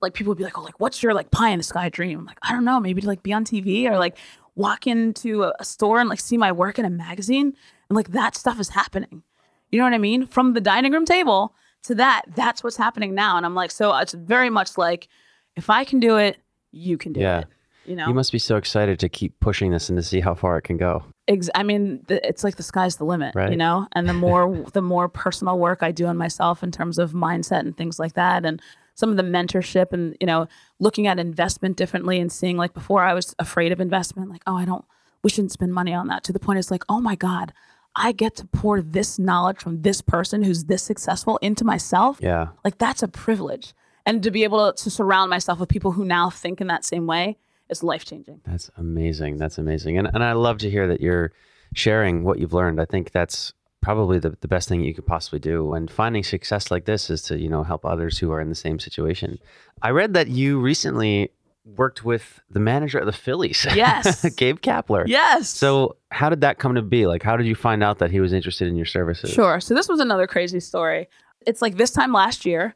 [0.00, 2.20] Like people would be like oh like what's your like pie in the sky dream?
[2.20, 4.16] I'm like i don't know maybe to like be on tv or like
[4.56, 7.54] walk into a, a store and like see my work in a magazine.
[7.88, 9.22] And like that stuff is happening.
[9.70, 10.26] You know what i mean?
[10.26, 13.36] From the dining room table to that that's what's happening now.
[13.36, 15.08] And i'm like so it's very much like
[15.56, 16.38] if i can do it
[16.72, 17.40] you can do Yeah.
[17.40, 17.46] it
[17.86, 20.34] you know You must be so excited to keep pushing this and to see how
[20.34, 21.04] far it can go.
[21.28, 23.50] Ex- I mean, the, it's like the sky's the limit, Right.
[23.50, 23.86] you know.
[23.92, 27.60] And the more the more personal work I do on myself in terms of mindset
[27.60, 28.60] and things like that, and
[28.94, 30.46] some of the mentorship and you know
[30.78, 34.56] looking at investment differently and seeing like before I was afraid of investment, like oh
[34.56, 34.84] I don't,
[35.22, 36.24] we shouldn't spend money on that.
[36.24, 37.52] To the point it's like oh my god,
[37.96, 42.18] I get to pour this knowledge from this person who's this successful into myself.
[42.20, 42.48] Yeah.
[42.64, 43.72] Like that's a privilege,
[44.04, 46.84] and to be able to, to surround myself with people who now think in that
[46.84, 47.38] same way
[47.70, 48.40] is life changing.
[48.44, 49.36] That's amazing.
[49.38, 49.98] That's amazing.
[49.98, 51.32] And and I love to hear that you're
[51.74, 52.80] sharing what you've learned.
[52.80, 55.72] I think that's probably the, the best thing you could possibly do.
[55.72, 58.54] And finding success like this is to, you know, help others who are in the
[58.54, 59.38] same situation.
[59.82, 61.30] I read that you recently
[61.64, 63.66] worked with the manager of the Phillies.
[63.74, 64.28] Yes.
[64.36, 65.04] Gabe Kapler.
[65.06, 65.48] Yes.
[65.48, 67.06] So how did that come to be?
[67.06, 69.30] Like, how did you find out that he was interested in your services?
[69.30, 69.60] Sure.
[69.60, 71.08] So this was another crazy story.
[71.46, 72.74] It's like this time last year.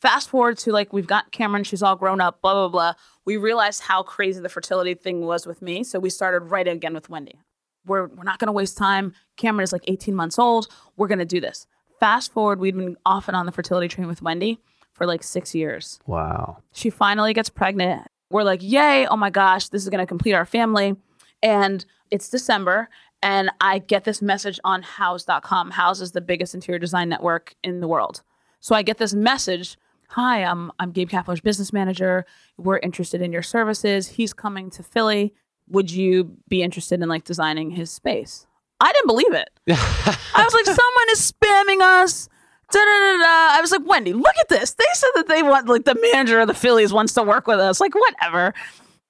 [0.00, 2.92] Fast forward to like we've got Cameron, she's all grown up, blah blah blah.
[3.24, 6.94] We realized how crazy the fertility thing was with me, so we started right again
[6.94, 7.40] with Wendy.
[7.86, 9.12] We're we're not going to waste time.
[9.36, 10.68] Cameron is like 18 months old.
[10.96, 11.66] We're going to do this.
[11.98, 14.58] Fast forward, we'd been off and on the fertility train with Wendy
[14.92, 16.00] for like 6 years.
[16.06, 16.58] Wow.
[16.72, 18.06] She finally gets pregnant.
[18.30, 20.96] We're like, "Yay, oh my gosh, this is going to complete our family."
[21.42, 22.88] And it's December
[23.22, 25.72] and I get this message on houzz.com.
[25.72, 28.22] Houzz is the biggest interior design network in the world.
[28.60, 29.76] So I get this message
[30.14, 32.26] Hi, I'm, I'm Gabe Kapler's business manager.
[32.58, 34.08] We're interested in your services.
[34.08, 35.32] He's coming to Philly.
[35.68, 38.44] Would you be interested in like designing his space?
[38.80, 39.50] I didn't believe it.
[39.68, 42.28] I was like, someone is spamming us.
[42.72, 43.56] Da, da, da.
[43.56, 44.72] I was like, Wendy, look at this.
[44.72, 47.60] They said that they want like the manager of the Phillies wants to work with
[47.60, 47.80] us.
[47.80, 48.52] Like, whatever.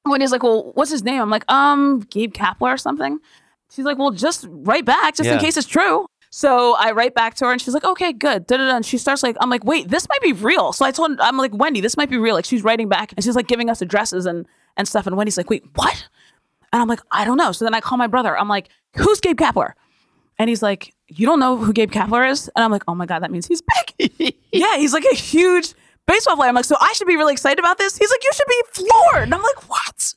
[0.04, 1.22] Wendy's like, well, what's his name?
[1.22, 3.20] I'm like, um, Gabe Kapler or something.
[3.70, 6.06] She's like, well, just write back just in case it's true.
[6.30, 8.46] So I write back to her and she's like, okay, good.
[8.46, 8.76] Da, da, da.
[8.76, 10.72] And she starts like, I'm like, wait, this might be real.
[10.72, 12.36] So I told I'm like, Wendy, this might be real.
[12.36, 15.08] Like she's writing back and she's like giving us addresses and, and stuff.
[15.08, 16.08] And Wendy's like, wait, what?
[16.72, 17.50] And I'm like, I don't know.
[17.50, 18.38] So then I call my brother.
[18.38, 19.72] I'm like, who's Gabe Kapler?
[20.38, 22.48] And he's like, you don't know who Gabe Kapler is?
[22.54, 23.62] And I'm like, oh my God, that means he's
[23.98, 24.34] big.
[24.52, 25.74] yeah, he's like a huge
[26.06, 26.48] baseball player.
[26.48, 27.96] I'm like, so I should be really excited about this?
[27.96, 29.24] He's like, you should be floored.
[29.24, 30.14] And I'm like, what?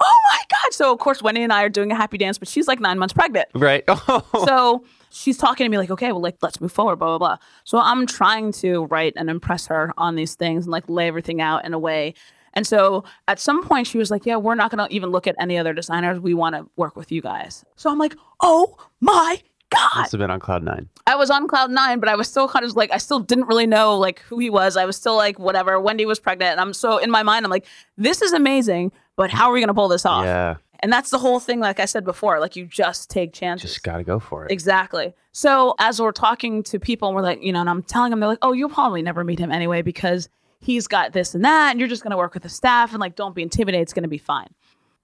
[0.00, 0.72] Oh my God.
[0.72, 2.98] So of course, Wendy and I are doing a happy dance, but she's like nine
[2.98, 3.48] months pregnant.
[3.54, 3.84] Right.
[4.46, 7.36] So she's talking to me like, okay, well, like, let's move forward, blah, blah, blah.
[7.64, 11.40] So I'm trying to write and impress her on these things and like lay everything
[11.40, 12.14] out in a way.
[12.52, 15.26] And so at some point she was like, yeah, we're not going to even look
[15.26, 16.20] at any other designers.
[16.20, 17.64] We want to work with you guys.
[17.76, 19.40] So I'm like, oh my
[19.70, 19.96] God.
[19.96, 20.88] Must have been on cloud nine.
[21.06, 23.46] I was on cloud nine, but I was still kind of like I still didn't
[23.46, 24.76] really know like who he was.
[24.76, 25.80] I was still like whatever.
[25.80, 27.66] Wendy was pregnant, and I'm so in my mind, I'm like,
[27.96, 30.24] this is amazing, but how are we gonna pull this off?
[30.24, 30.56] Yeah.
[30.80, 31.58] And that's the whole thing.
[31.60, 33.70] Like I said before, like you just take chances.
[33.70, 34.52] Just got to go for it.
[34.52, 35.14] Exactly.
[35.32, 38.20] So as we're talking to people, and we're like, you know, and I'm telling them,
[38.20, 40.28] they're like, oh, you'll probably never meet him anyway because
[40.60, 43.16] he's got this and that, and you're just gonna work with the staff, and like,
[43.16, 43.82] don't be intimidated.
[43.82, 44.48] It's gonna be fine.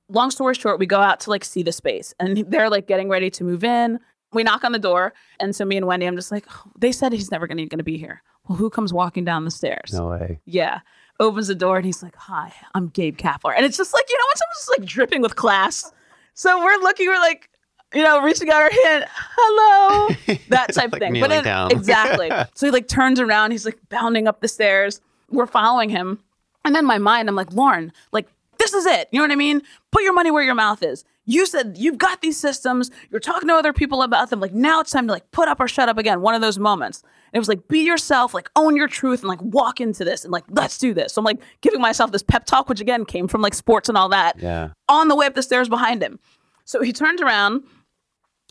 [0.08, 3.08] Long story short, we go out to like see the space, and they're like getting
[3.08, 3.98] ready to move in.
[4.32, 6.92] We knock on the door, and so me and Wendy, I'm just like, oh, they
[6.92, 8.22] said he's never gonna gonna be here.
[8.48, 9.92] Well, who comes walking down the stairs?
[9.92, 10.40] No way.
[10.44, 10.80] Yeah.
[11.22, 13.54] Opens the door and he's like, Hi, I'm Gabe Kapler.
[13.56, 15.92] And it's just like, you know, when someone's just like dripping with class.
[16.34, 17.48] So we're looking, we're like,
[17.94, 19.04] you know, reaching out our hand,
[19.36, 20.08] hello,
[20.48, 21.20] that type of Like thing.
[21.20, 21.70] then- down.
[21.70, 22.30] exactly.
[22.54, 25.00] so he like turns around, he's like bounding up the stairs.
[25.30, 26.18] We're following him.
[26.64, 29.08] And then my mind, I'm like, Lauren, like, this is it.
[29.10, 29.62] You know what I mean?
[29.90, 31.04] Put your money where your mouth is.
[31.24, 32.90] You said you've got these systems.
[33.10, 34.40] You're talking to other people about them.
[34.40, 36.20] Like now it's time to like put up or shut up again.
[36.20, 37.02] One of those moments.
[37.32, 40.24] And it was like be yourself, like own your truth, and like walk into this
[40.24, 41.14] and like let's do this.
[41.14, 43.96] So I'm like giving myself this pep talk, which again came from like sports and
[43.96, 44.38] all that.
[44.38, 44.70] Yeah.
[44.88, 46.18] On the way up the stairs behind him.
[46.64, 47.64] So he turned around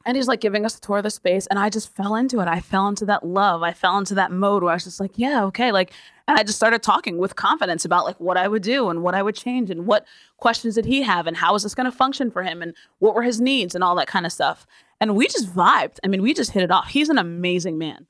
[0.05, 1.47] and he's like giving us a tour of the space.
[1.47, 2.47] And I just fell into it.
[2.47, 3.61] I fell into that love.
[3.61, 5.71] I fell into that mode where I was just like, yeah, okay.
[5.71, 5.93] Like,
[6.27, 9.15] and I just started talking with confidence about like what I would do and what
[9.15, 10.05] I would change and what
[10.38, 13.13] questions did he have and how is this going to function for him and what
[13.13, 14.65] were his needs and all that kind of stuff.
[14.99, 15.97] And we just vibed.
[16.03, 16.89] I mean, we just hit it off.
[16.89, 18.07] He's an amazing man.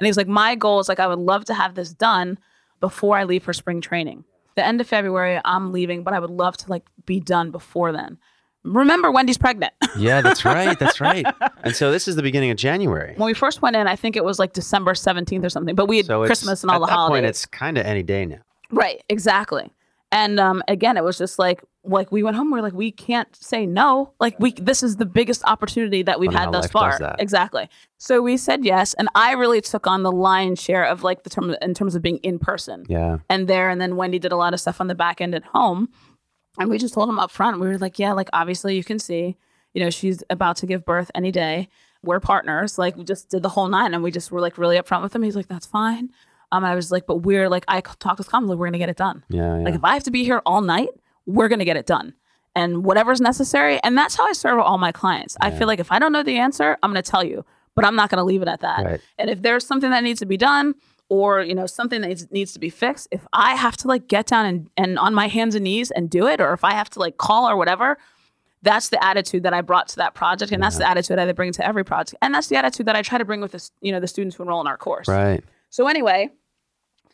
[0.00, 2.38] And he's like, my goal is like, I would love to have this done
[2.80, 4.24] before I leave for spring training.
[4.56, 7.92] The end of February, I'm leaving, but I would love to like be done before
[7.92, 8.18] then.
[8.64, 9.72] Remember, Wendy's pregnant.
[9.98, 10.78] Yeah, that's right.
[10.78, 11.26] That's right.
[11.64, 13.14] And so this is the beginning of January.
[13.16, 15.86] when we first went in, I think it was like December 17th or something, but
[15.86, 17.14] we had So Christmas and all at the that holidays.
[17.20, 18.38] point, it's kind of any day now.
[18.70, 19.70] right, exactly.
[20.12, 22.50] And um, again, it was just like, like we went home.
[22.50, 24.12] We're like, we can't say no.
[24.20, 26.90] Like we, this is the biggest opportunity that we've had thus far.
[27.18, 27.68] Exactly.
[27.98, 31.30] So we said yes, and I really took on the lion's share of like the
[31.30, 33.18] term in terms of being in person Yeah.
[33.28, 33.70] and there.
[33.70, 35.88] And then Wendy did a lot of stuff on the back end at home.
[36.58, 38.98] And we just told him up front, we were like, yeah, like obviously you can
[38.98, 39.36] see,
[39.72, 41.68] you know, she's about to give birth any day.
[42.02, 42.76] We're partners.
[42.78, 45.14] Like we just did the whole nine and we just were like really upfront with
[45.14, 45.22] him.
[45.22, 46.10] He's like, that's fine.
[46.52, 48.96] Um, I was like, but we're like, I talked with Kamala, we're to get it
[48.96, 49.24] done.
[49.28, 49.56] Yeah.
[49.56, 49.64] yeah.
[49.64, 50.88] Like if I have to be here all night,
[51.26, 52.14] we're to get it done.
[52.56, 53.78] And whatever's necessary.
[53.84, 55.36] And that's how I serve all my clients.
[55.40, 57.44] I feel like if I don't know the answer, I'm to tell you,
[57.76, 58.84] but I'm not to leave it at that.
[58.84, 59.00] Right.
[59.18, 60.74] And if there's something that needs to be done
[61.08, 64.08] or, you know, something that needs, needs to be fixed, if I have to like
[64.08, 66.74] get down and, and on my hands and knees and do it, or if I
[66.74, 67.98] have to like call or whatever,
[68.62, 70.50] that's the attitude that I brought to that project.
[70.50, 72.16] And that's the attitude that I bring to every project.
[72.20, 74.36] And that's the attitude that I try to bring with this, you know, the students
[74.36, 75.06] who enroll in our course.
[75.08, 75.42] right.
[75.70, 76.30] So anyway,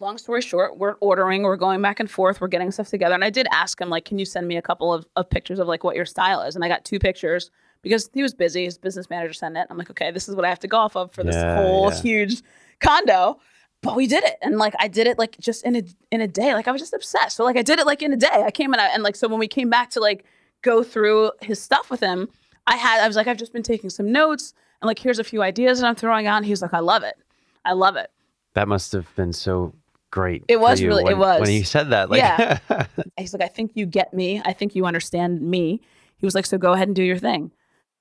[0.01, 3.15] long story short, we're ordering, we're going back and forth, we're getting stuff together.
[3.15, 5.59] And I did ask him, like, can you send me a couple of, of pictures
[5.59, 6.55] of like what your style is?
[6.55, 7.51] And I got two pictures
[7.83, 8.65] because he was busy.
[8.65, 9.67] His business manager sent it.
[9.71, 11.55] I'm like, okay, this is what I have to go off of for this Yeah,
[11.57, 12.03] whole yeah.
[12.03, 12.43] huge
[12.81, 13.39] condo.
[13.83, 16.27] but we did it and like i did it like just in a in a
[16.27, 18.43] day like i was just obsessed so like i did it like in a day
[18.45, 20.25] i came and I, and like so when we came back to like
[20.63, 22.29] go through his stuff with him
[22.67, 25.25] i had i was like i've just been taking some notes and like here's a
[25.25, 27.17] few ideas that i'm throwing out and he's like i love it
[27.65, 28.11] i love it
[28.55, 29.73] That must have been so
[30.17, 30.45] great.
[30.49, 31.41] It was really- it was.
[31.41, 32.11] when he said that.
[32.11, 32.59] Like, Yeah.
[33.19, 35.81] he's like i think you get me i think you understand me
[36.19, 37.51] he was like so go ahead and do your thing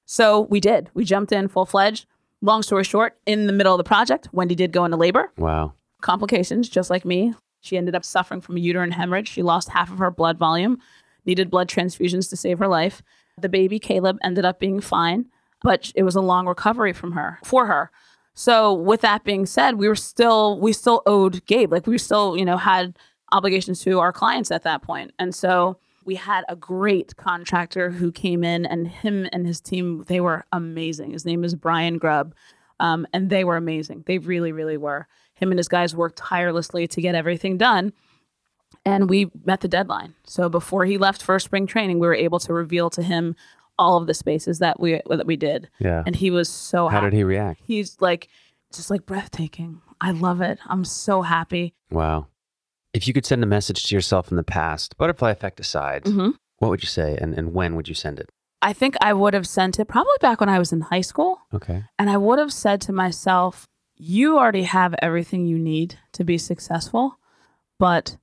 [0.06, 2.06] so we did we jumped in full-fledged
[2.42, 5.74] long story short in the middle of the project wendy did go into labor wow.
[6.02, 7.34] complications, just like me.
[7.62, 9.28] She ended up suffering from a uterine hemorrhage.
[9.28, 10.78] She lost half of her blood volume,
[11.26, 13.02] needed blood transfusions to save her life.
[13.42, 15.26] The baby, Caleb, ended up being fine,
[15.64, 17.90] but it was a long recovery from her for her.
[18.36, 21.72] So with that being said, we were still we still owed Gabe.
[21.72, 22.98] Like we still, you know, had
[23.32, 25.14] obligations to our clients at that point.
[25.18, 30.04] And so we had a great contractor who came in and him and his team,
[30.08, 31.12] they were amazing.
[31.12, 32.36] His name is Brian Grubb.
[32.80, 34.04] Um, and they were amazing.
[34.06, 35.08] They really, really were.
[35.34, 37.94] Him and his guys worked tirelessly to get everything done.
[38.86, 40.14] And we met the deadline.
[40.26, 43.36] So before he left for spring training, we were able to reveal to him
[43.78, 45.70] all of the spaces that we that we did.
[45.80, 46.04] Yeah.
[46.06, 47.12] And he was so How happy.
[47.12, 47.62] did he react?
[47.66, 48.28] He's like
[48.74, 49.82] just like breathtaking.
[50.02, 50.60] I love it.
[50.68, 51.74] I'm so happy.
[51.92, 52.28] Wow.
[52.94, 56.32] If you could send a message to yourself in the past, butterfly effect aside, hmm
[56.60, 58.30] what would you say and, and when would you send it?
[58.62, 61.42] I think I would have sent it probably back when I was in high school.
[61.54, 61.84] Okay.
[62.00, 63.68] And I would have said to myself,
[63.98, 67.20] you already have everything you need to be successful,
[67.78, 68.16] but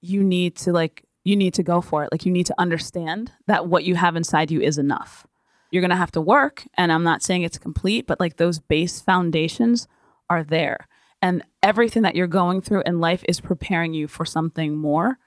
[0.00, 2.10] you need to like, you need to go for it.
[2.12, 5.26] Like, you need to understand that what you have inside you is enough.
[5.70, 6.64] You're going to have to work.
[6.74, 9.86] And I'm not saying it's complete, but like those base foundations
[10.28, 10.88] are there.
[11.22, 15.18] And everything that you're going through in life is preparing you for something more.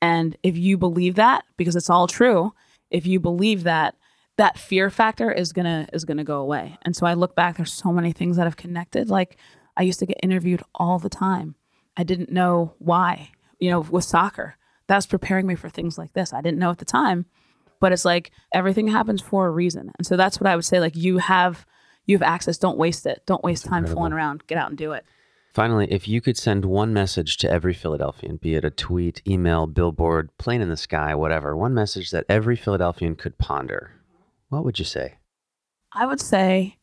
[0.00, 2.52] And if you believe that, because it's all true,
[2.90, 3.96] if you believe that,
[4.36, 6.78] that fear factor is gonna is gonna go away.
[6.82, 9.10] And so I look back, there's so many things that have connected.
[9.10, 9.36] Like
[9.76, 11.56] I used to get interviewed all the time.
[11.96, 14.54] I didn't know why, you know, with soccer.
[14.88, 16.32] That's preparing me for things like this.
[16.32, 17.26] I didn't know at the time,
[17.80, 19.92] but it's like everything happens for a reason.
[19.98, 20.80] And so that's what I would say.
[20.80, 21.66] Like you have
[22.06, 22.58] you have access.
[22.58, 23.22] Don't waste it.
[23.26, 24.46] Don't waste time fooling around.
[24.46, 25.04] Get out and do it.
[25.52, 29.66] Finally, if you could send one message to every Philadelphian, be it a tweet, email,
[29.66, 33.92] billboard, plane in the sky, whatever, one message that every Philadelphian could ponder,
[34.48, 35.16] what would you say?
[35.92, 36.76] I would say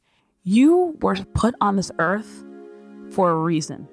[0.43, 2.43] you were put on this earth
[3.11, 3.87] for a reason.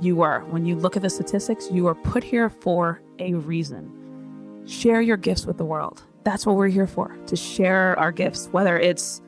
[0.00, 0.40] You were.
[0.50, 4.62] When you look at the statistics, you are put here for a reason.
[4.66, 6.02] Share your gifts with the world.
[6.24, 9.22] That's what we're here for, to share our gifts, whether it's,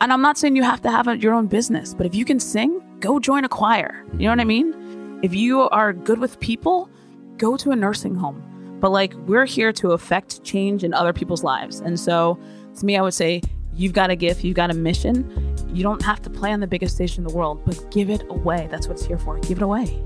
[0.00, 2.24] and I'm not saying you have to have a, your own business, but if you
[2.24, 4.04] can sing, go join a choir.
[4.14, 4.70] You know what I mm-hmm.
[4.70, 5.20] mean?
[5.22, 6.90] If you are good with people,
[7.36, 8.42] go to a nursing home.
[8.80, 11.80] But like, we're here to affect change in other people's lives.
[11.80, 12.38] And so,
[12.78, 13.42] to me, I would say
[13.74, 15.56] you've got a gift, you've got a mission.
[15.72, 18.22] You don't have to play on the biggest stage in the world, but give it
[18.28, 18.68] away.
[18.70, 19.38] That's what it's here for.
[19.40, 20.02] Give it away.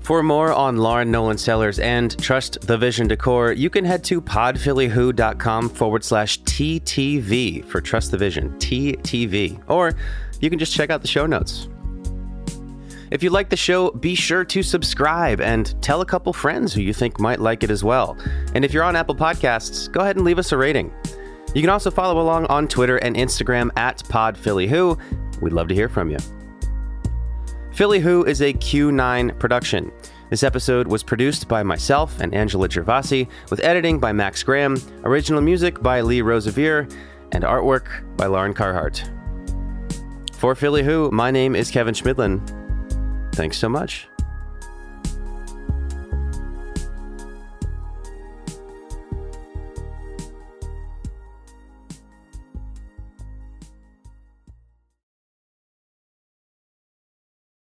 [0.00, 4.20] For more on Lauren Nolan Sellers and Trust the Vision Decor, you can head to
[4.20, 9.62] podphillywho.com forward slash TTV for Trust the Vision, TTV.
[9.68, 9.94] Or
[10.40, 11.68] you can just check out the show notes.
[13.10, 16.80] If you like the show, be sure to subscribe and tell a couple friends who
[16.80, 18.16] you think might like it as well.
[18.54, 20.92] And if you're on Apple Podcasts, go ahead and leave us a rating.
[21.54, 25.40] You can also follow along on Twitter and Instagram at PodPhillyWho.
[25.40, 26.18] We'd love to hear from you.
[27.80, 29.90] Philly Who is a Q9 production.
[30.28, 35.40] This episode was produced by myself and Angela Gervasi, with editing by Max Graham, original
[35.40, 36.86] music by Lee Rosevere,
[37.32, 37.86] and artwork
[38.18, 39.10] by Lauren Carhart.
[40.34, 42.46] For Philly Who, my name is Kevin Schmidlin.
[43.34, 44.09] Thanks so much.